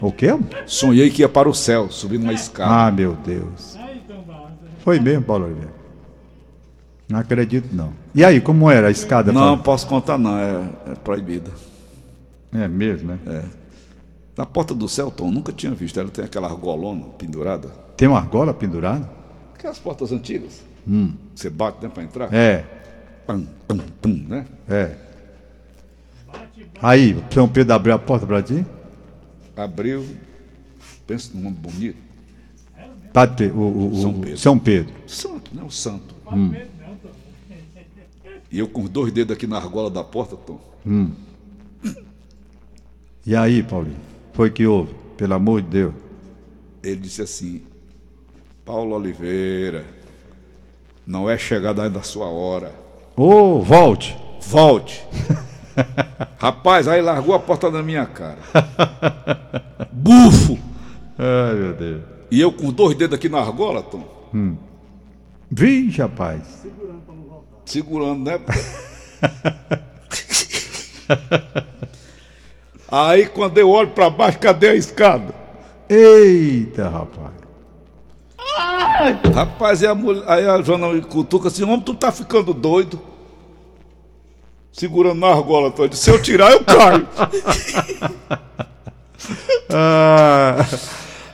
O 0.00 0.12
quê? 0.12 0.36
Sonhei 0.66 1.10
que 1.10 1.22
ia 1.22 1.28
para 1.28 1.48
o 1.48 1.54
céu, 1.54 1.88
subindo 1.90 2.22
uma 2.22 2.32
escada. 2.32 2.70
Ah, 2.88 2.90
meu 2.92 3.16
Deus. 3.26 3.76
Foi 4.84 5.00
mesmo, 5.00 5.22
Paulo 5.22 5.46
Oliveira? 5.46 5.72
Não 7.10 7.18
acredito, 7.18 7.68
não. 7.72 7.92
E 8.14 8.22
aí, 8.22 8.38
como 8.40 8.70
era 8.70 8.88
a 8.88 8.90
escada? 8.90 9.32
não, 9.32 9.40
Paulo? 9.40 9.62
posso 9.62 9.86
contar 9.86 10.18
não, 10.18 10.38
é, 10.38 10.60
é 10.90 10.94
proibida. 11.02 11.50
É 12.52 12.66
mesmo, 12.68 13.08
né? 13.08 13.44
Na 14.36 14.46
porta 14.46 14.74
do 14.74 14.88
céu, 14.88 15.10
Tom, 15.10 15.30
nunca 15.30 15.52
tinha 15.52 15.72
visto. 15.74 15.98
Ela 15.98 16.08
tem 16.10 16.24
aquela 16.24 16.48
argolona 16.48 17.04
pendurada. 17.18 17.68
Tem 17.96 18.06
uma 18.08 18.18
argola 18.18 18.54
pendurada? 18.54 19.10
Aquelas 19.54 19.78
portas 19.78 20.12
antigas. 20.12 20.62
Você 21.34 21.50
bate, 21.50 21.82
né, 21.82 21.90
para 21.92 22.02
entrar? 22.02 22.32
É, 22.32 22.64
Pum, 23.26 23.44
pum, 23.66 23.78
pum, 24.00 24.24
né? 24.28 24.46
é. 24.68 24.96
Aí, 26.80 27.12
o 27.14 27.24
São 27.34 27.48
Pedro 27.48 27.74
abriu 27.74 27.94
a 27.94 27.98
porta 27.98 28.26
para 28.26 28.42
ti? 28.42 28.64
Abriu. 29.56 30.06
Pensa 31.06 31.30
num 31.34 31.42
nome 31.42 31.56
bonito. 31.56 31.98
Padre, 33.12 33.48
Pe- 33.48 33.54
o, 33.54 33.60
o- 33.60 33.92
o- 33.92 33.96
São 34.00 34.14
Pedro. 34.14 34.38
São 34.38 34.58
Pedro. 34.58 34.94
Santo, 35.06 35.50
né? 35.54 35.62
O 35.62 35.70
santo. 35.70 36.14
E 38.50 38.58
eu 38.58 38.68
com 38.68 38.82
os 38.84 38.88
dois 38.88 39.12
dedos 39.12 39.36
aqui 39.36 39.46
na 39.46 39.56
argola 39.56 39.90
da 39.90 40.02
porta, 40.04 40.36
Tom. 40.36 40.58
E 43.28 43.36
aí, 43.36 43.62
Paulinho? 43.62 44.00
Foi 44.32 44.48
que 44.48 44.66
houve? 44.66 44.94
Pelo 45.18 45.34
amor 45.34 45.60
de 45.60 45.68
Deus. 45.68 45.92
Ele 46.82 46.96
disse 46.96 47.20
assim: 47.20 47.60
Paulo 48.64 48.96
Oliveira, 48.96 49.84
não 51.06 51.28
é 51.28 51.36
chegada 51.36 51.82
ainda 51.82 51.98
a 51.98 52.02
sua 52.02 52.24
hora. 52.24 52.72
Ô, 53.14 53.60
volte! 53.60 54.16
Volte. 54.40 55.06
Rapaz, 56.40 56.88
aí 56.88 57.02
largou 57.02 57.34
a 57.34 57.38
porta 57.38 57.70
na 57.70 57.82
minha 57.82 58.06
cara. 58.06 58.38
Bufo! 59.92 60.58
Ai, 61.18 61.54
meu 61.54 61.74
Deus. 61.74 62.02
E 62.30 62.40
eu 62.40 62.50
com 62.50 62.72
dois 62.72 62.96
dedos 62.96 63.18
aqui 63.18 63.28
na 63.28 63.40
argola, 63.40 63.82
Tom, 63.82 64.08
Vixe, 65.50 66.00
rapaz. 66.00 66.64
segurando, 67.66 68.24
né? 68.24 68.40
aí 72.90 73.26
quando 73.26 73.58
eu 73.58 73.70
olho 73.70 73.88
pra 73.88 74.10
baixo, 74.10 74.38
cadê 74.38 74.68
a 74.68 74.74
escada? 74.74 75.34
Eita, 75.88 76.88
rapaz. 76.88 77.38
Rapaz, 79.34 79.82
e 79.82 79.86
a 79.86 79.94
mulher, 79.94 80.22
aí 80.26 80.48
a 80.48 80.60
Joana 80.60 80.88
me 80.88 81.00
cutuca 81.00 81.48
assim, 81.48 81.62
homem, 81.62 81.80
tu 81.80 81.94
tá 81.94 82.10
ficando 82.10 82.52
doido? 82.52 83.00
Segurando 84.72 85.18
na 85.20 85.28
argola, 85.28 85.72
disse, 85.88 86.04
Se 86.04 86.10
eu 86.10 86.20
tirar, 86.20 86.52
eu 86.52 86.64
caio. 86.64 87.06
Ah, 89.70 90.64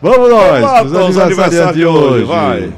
vamos 0.01 0.31
nós, 0.31 0.62
lá, 0.62 0.83
os 0.83 1.19
aniversariantes 1.19 1.77
de 1.77 1.87
hoje. 1.87 2.25
vai. 2.25 2.73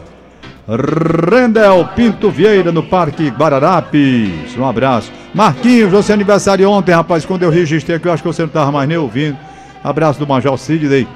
Rendel 0.68 1.88
Pinto 1.94 2.30
Vieira 2.30 2.72
no 2.72 2.82
Parque 2.82 3.28
Guararapes. 3.30 4.56
Um 4.58 4.66
abraço. 4.66 5.10
Marquinhos, 5.34 5.90
você 5.90 6.12
aniversário 6.12 6.68
ontem, 6.70 6.92
rapaz. 6.92 7.24
Quando 7.24 7.42
eu 7.42 7.50
registrei 7.50 7.96
aqui, 7.96 8.08
eu 8.08 8.12
acho 8.12 8.22
que 8.22 8.28
você 8.28 8.42
não 8.42 8.48
estava 8.48 8.72
mais 8.72 8.88
nem 8.88 8.96
ouvindo. 8.98 9.36
Abraço 9.84 10.18
do 10.18 10.26
Major 10.26 10.56
Sidney. 10.58 11.06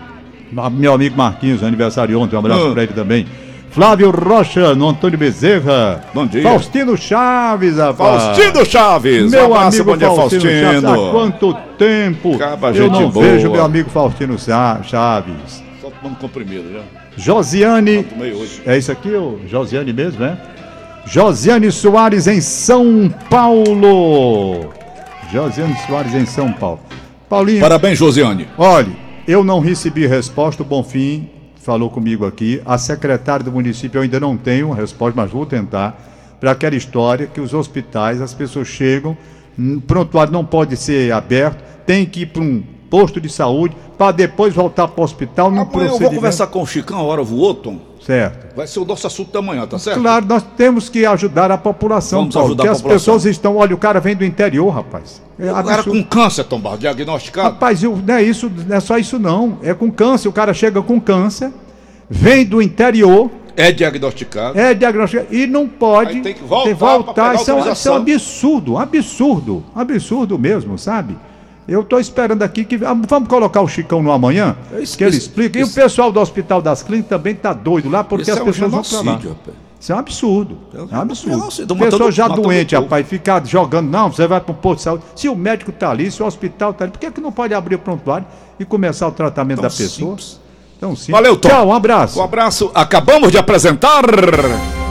Meu 0.73 0.93
amigo 0.93 1.17
Marquinhos, 1.17 1.63
aniversário 1.63 2.19
ontem, 2.21 2.37
um 2.37 2.39
abraço 2.41 2.67
Ah. 2.69 2.73
pra 2.73 2.83
ele 2.83 2.93
também. 2.93 3.27
Flávio 3.71 4.11
Rocha, 4.11 4.75
no 4.75 4.89
Antônio 4.89 5.17
Bezerra. 5.17 6.01
Bom 6.13 6.27
dia. 6.27 6.43
Faustino 6.43 6.97
Chaves, 6.97 7.77
rapaz. 7.77 8.23
Faustino 8.25 8.67
Chaves! 8.67 9.31
Meu 9.31 9.45
abraço, 9.47 9.77
amigo 9.77 9.85
bom 9.93 9.97
dia, 9.97 10.09
Faustino, 10.09 10.43
Chaves. 10.43 10.85
Há 10.85 10.89
Faustino. 10.89 11.11
quanto 11.13 11.55
tempo 11.79 12.37
Caba, 12.39 12.71
eu 12.73 12.91
não 12.91 13.09
boa. 13.11 13.25
vejo 13.25 13.49
meu 13.51 13.65
amigo 13.65 13.89
Faustino 13.91 14.37
Cha- 14.37 14.81
Chaves. 14.83 15.63
Só 15.81 15.89
tomando 16.03 16.19
comprimido, 16.19 16.65
já. 16.73 16.81
Josiane. 17.17 18.05
É 18.67 18.77
isso 18.77 18.91
aqui, 18.91 19.11
o 19.11 19.39
Josiane 19.47 19.93
mesmo, 19.93 20.21
né? 20.21 20.37
Josiane 21.07 21.71
Soares 21.73 22.27
em 22.27 22.41
São 22.41 23.09
Paulo. 23.29 24.73
Josiane 25.33 25.77
Soares 25.87 26.15
em 26.15 26.27
São 26.27 26.53
Paulo. 26.53 26.81
Paulinho, 27.29 27.61
Parabéns, 27.61 27.99
Josiane. 27.99 28.49
olhe, 28.59 28.97
eu 29.27 29.45
não 29.45 29.61
recebi 29.61 30.07
resposta, 30.07 30.63
o 30.63 30.67
Bonfim 30.67 31.29
falou 31.63 31.91
comigo 31.91 32.27
aqui. 32.27 32.61
A 32.65 32.77
secretária 32.79 33.45
do 33.45 33.53
município 33.53 33.99
eu 33.99 34.03
ainda 34.03 34.19
não 34.19 34.37
tenho 34.37 34.71
resposta, 34.73 35.21
mas 35.21 35.31
vou 35.31 35.47
tentar. 35.47 36.37
Para 36.41 36.53
aquela 36.53 36.75
história 36.75 37.27
que 37.27 37.41
os 37.41 37.53
hospitais, 37.55 38.21
as 38.21 38.33
pessoas 38.33 38.67
chegam, 38.67 39.17
hum, 39.59 39.77
o 39.77 39.81
prontuário 39.81 40.33
não 40.33 40.45
pode 40.45 40.77
ser 40.77 41.13
aberto, 41.13 41.63
tem 41.85 42.07
que 42.07 42.23
ir 42.23 42.27
para 42.27 42.43
um 42.43 42.63
posto 42.91 43.21
de 43.21 43.29
saúde 43.29 43.77
para 43.97 44.13
depois 44.13 44.53
voltar 44.53 44.89
para 44.89 45.01
o 45.01 45.05
hospital 45.05 45.51
num 45.51 45.61
Amanhã 45.63 45.91
eu 45.91 45.99
vou 45.99 46.11
conversar 46.11 46.49
com 46.49 46.61
o 46.63 46.67
Chicão, 46.67 46.99
a 46.99 47.03
hora 47.03 47.23
voou, 47.23 47.55
Tom. 47.55 47.79
Certo. 48.05 48.57
Vai 48.57 48.67
ser 48.67 48.81
o 48.81 48.85
nosso 48.85 49.07
assunto 49.07 49.31
da 49.31 49.41
manhã, 49.43 49.67
tá 49.67 49.79
certo? 49.79 50.01
Claro, 50.01 50.25
nós 50.27 50.43
temos 50.57 50.89
que 50.89 51.05
ajudar 51.05 51.51
a 51.53 51.59
população, 51.59 52.21
Vamos 52.21 52.35
Paulo, 52.35 52.49
ajudar 52.49 52.63
porque 52.63 52.69
a 52.69 52.73
as 52.73 52.79
população. 52.83 53.15
pessoas 53.15 53.25
estão. 53.27 53.57
Olha, 53.57 53.75
o 53.75 53.79
cara 53.79 54.01
vem 54.01 54.17
do 54.17 54.25
interior, 54.25 54.71
rapaz. 54.71 55.23
É 55.39 55.53
O 55.53 55.63
cara 55.65 55.83
com 55.85 56.03
câncer, 56.03 56.45
Tom 56.45 56.59
Barro, 56.59 56.79
diagnosticado. 56.79 57.49
Rapaz, 57.51 57.83
eu- 57.83 57.97
não 58.05 58.15
é 58.15 58.23
isso, 58.23 58.51
não 58.67 58.77
é 58.77 58.81
só 58.81 58.99
isso 58.99 59.19
não. 59.19 59.59
É 59.63 59.73
com 59.75 59.91
câncer. 59.91 60.29
O 60.29 60.33
cara 60.33 60.53
chega 60.55 60.83
com 60.83 60.99
câncer, 61.01 61.53
vem 62.09 62.45
do 62.45 62.61
interior, 62.63 63.31
É 63.55 63.71
diagnosticado. 63.71 64.59
é 64.59 64.73
diagnosticado 64.73 65.29
e 65.35 65.47
não 65.47 65.69
pode 65.69 66.17
Aí 66.17 66.23
tem 66.23 66.35
que 66.35 66.43
voltar 66.43 66.75
pra 67.05 67.13
pegar 67.15 67.35
Isso 67.35 67.51
é, 67.51 67.55
um, 67.55 67.59
é 67.59 67.97
absurdo, 67.97 68.79
absurdo, 68.79 69.65
absurdo 69.75 70.39
mesmo, 70.39 70.79
sabe? 70.79 71.17
Eu 71.71 71.83
estou 71.83 72.01
esperando 72.01 72.43
aqui 72.43 72.65
que. 72.65 72.75
ah, 72.85 72.95
Vamos 73.09 73.29
colocar 73.29 73.61
o 73.61 73.69
Chicão 73.69 74.03
no 74.03 74.11
amanhã, 74.11 74.57
É 74.73 74.81
isso- 74.81 74.99
que 74.99 75.05
ele 75.05 75.17
isso- 75.17 75.29
explica. 75.29 75.59
E 75.59 75.63
o 75.63 75.65
isso- 75.67 75.75
pessoal 75.75 76.11
do 76.11 76.19
Hospital 76.21 76.61
das 76.61 76.83
Clínicas 76.83 77.09
também 77.09 77.33
está 77.33 77.53
doido 77.53 77.89
lá, 77.89 78.03
porque 78.03 78.23
Isso 78.23 78.33
as 78.33 78.39
é 78.39 78.43
um 78.43 78.45
pessoas 78.47 78.71
vão 78.73 78.83
para 78.83 79.11
lá. 79.13 79.17
rapaz. 79.19 79.57
Isso 79.79 79.93
é 79.93 79.95
um 79.95 79.99
absurdo. 79.99 80.59
É 80.75 80.79
É 80.79 80.83
um 80.83 80.89
um 80.91 81.01
absurdo. 81.01 81.39
Tão 81.67 81.77
matando- 81.77 81.91
Pessoa 81.93 82.13
já 82.13 82.29
doente, 82.29 82.75
rapaz, 82.75 83.07
ficar 83.09 83.47
jogando. 83.47 83.89
Não, 83.89 84.13
você 84.13 84.27
vai 84.27 84.41
para 84.41 84.51
o 84.53 84.55
posto 84.55 84.77
de 84.79 84.83
saúde. 84.83 85.05
Se 85.15 85.29
o 85.29 85.35
médico 85.37 85.71
está 85.71 85.91
ali, 85.91 86.11
se 86.11 86.23
o 86.23 86.27
hospital 86.27 86.73
está 86.73 86.85
ali, 86.85 86.93
por 86.93 86.99
que, 86.99 87.11
que 87.11 87.21
não 87.21 87.31
pode 87.33 87.55
abrir 87.55 87.77
o 87.77 87.79
prontuário 87.79 88.27
e 88.59 88.65
começar 88.65 89.07
o 89.09 89.13
tratamento 89.13 89.59
Tão 89.59 89.63
da 89.63 89.71
pessoa? 89.71 89.89
simples. 90.11 90.41
Então, 90.77 90.97
sim. 90.97 91.13
Valeu, 91.13 91.37
Tom. 91.37 91.49
Tchau, 91.49 91.69
um 91.69 91.73
abraço. 91.73 92.19
Um 92.19 92.25
abraço. 92.25 92.71
Acabamos 92.75 93.31
de 93.31 93.39
apresentar. 93.39 94.03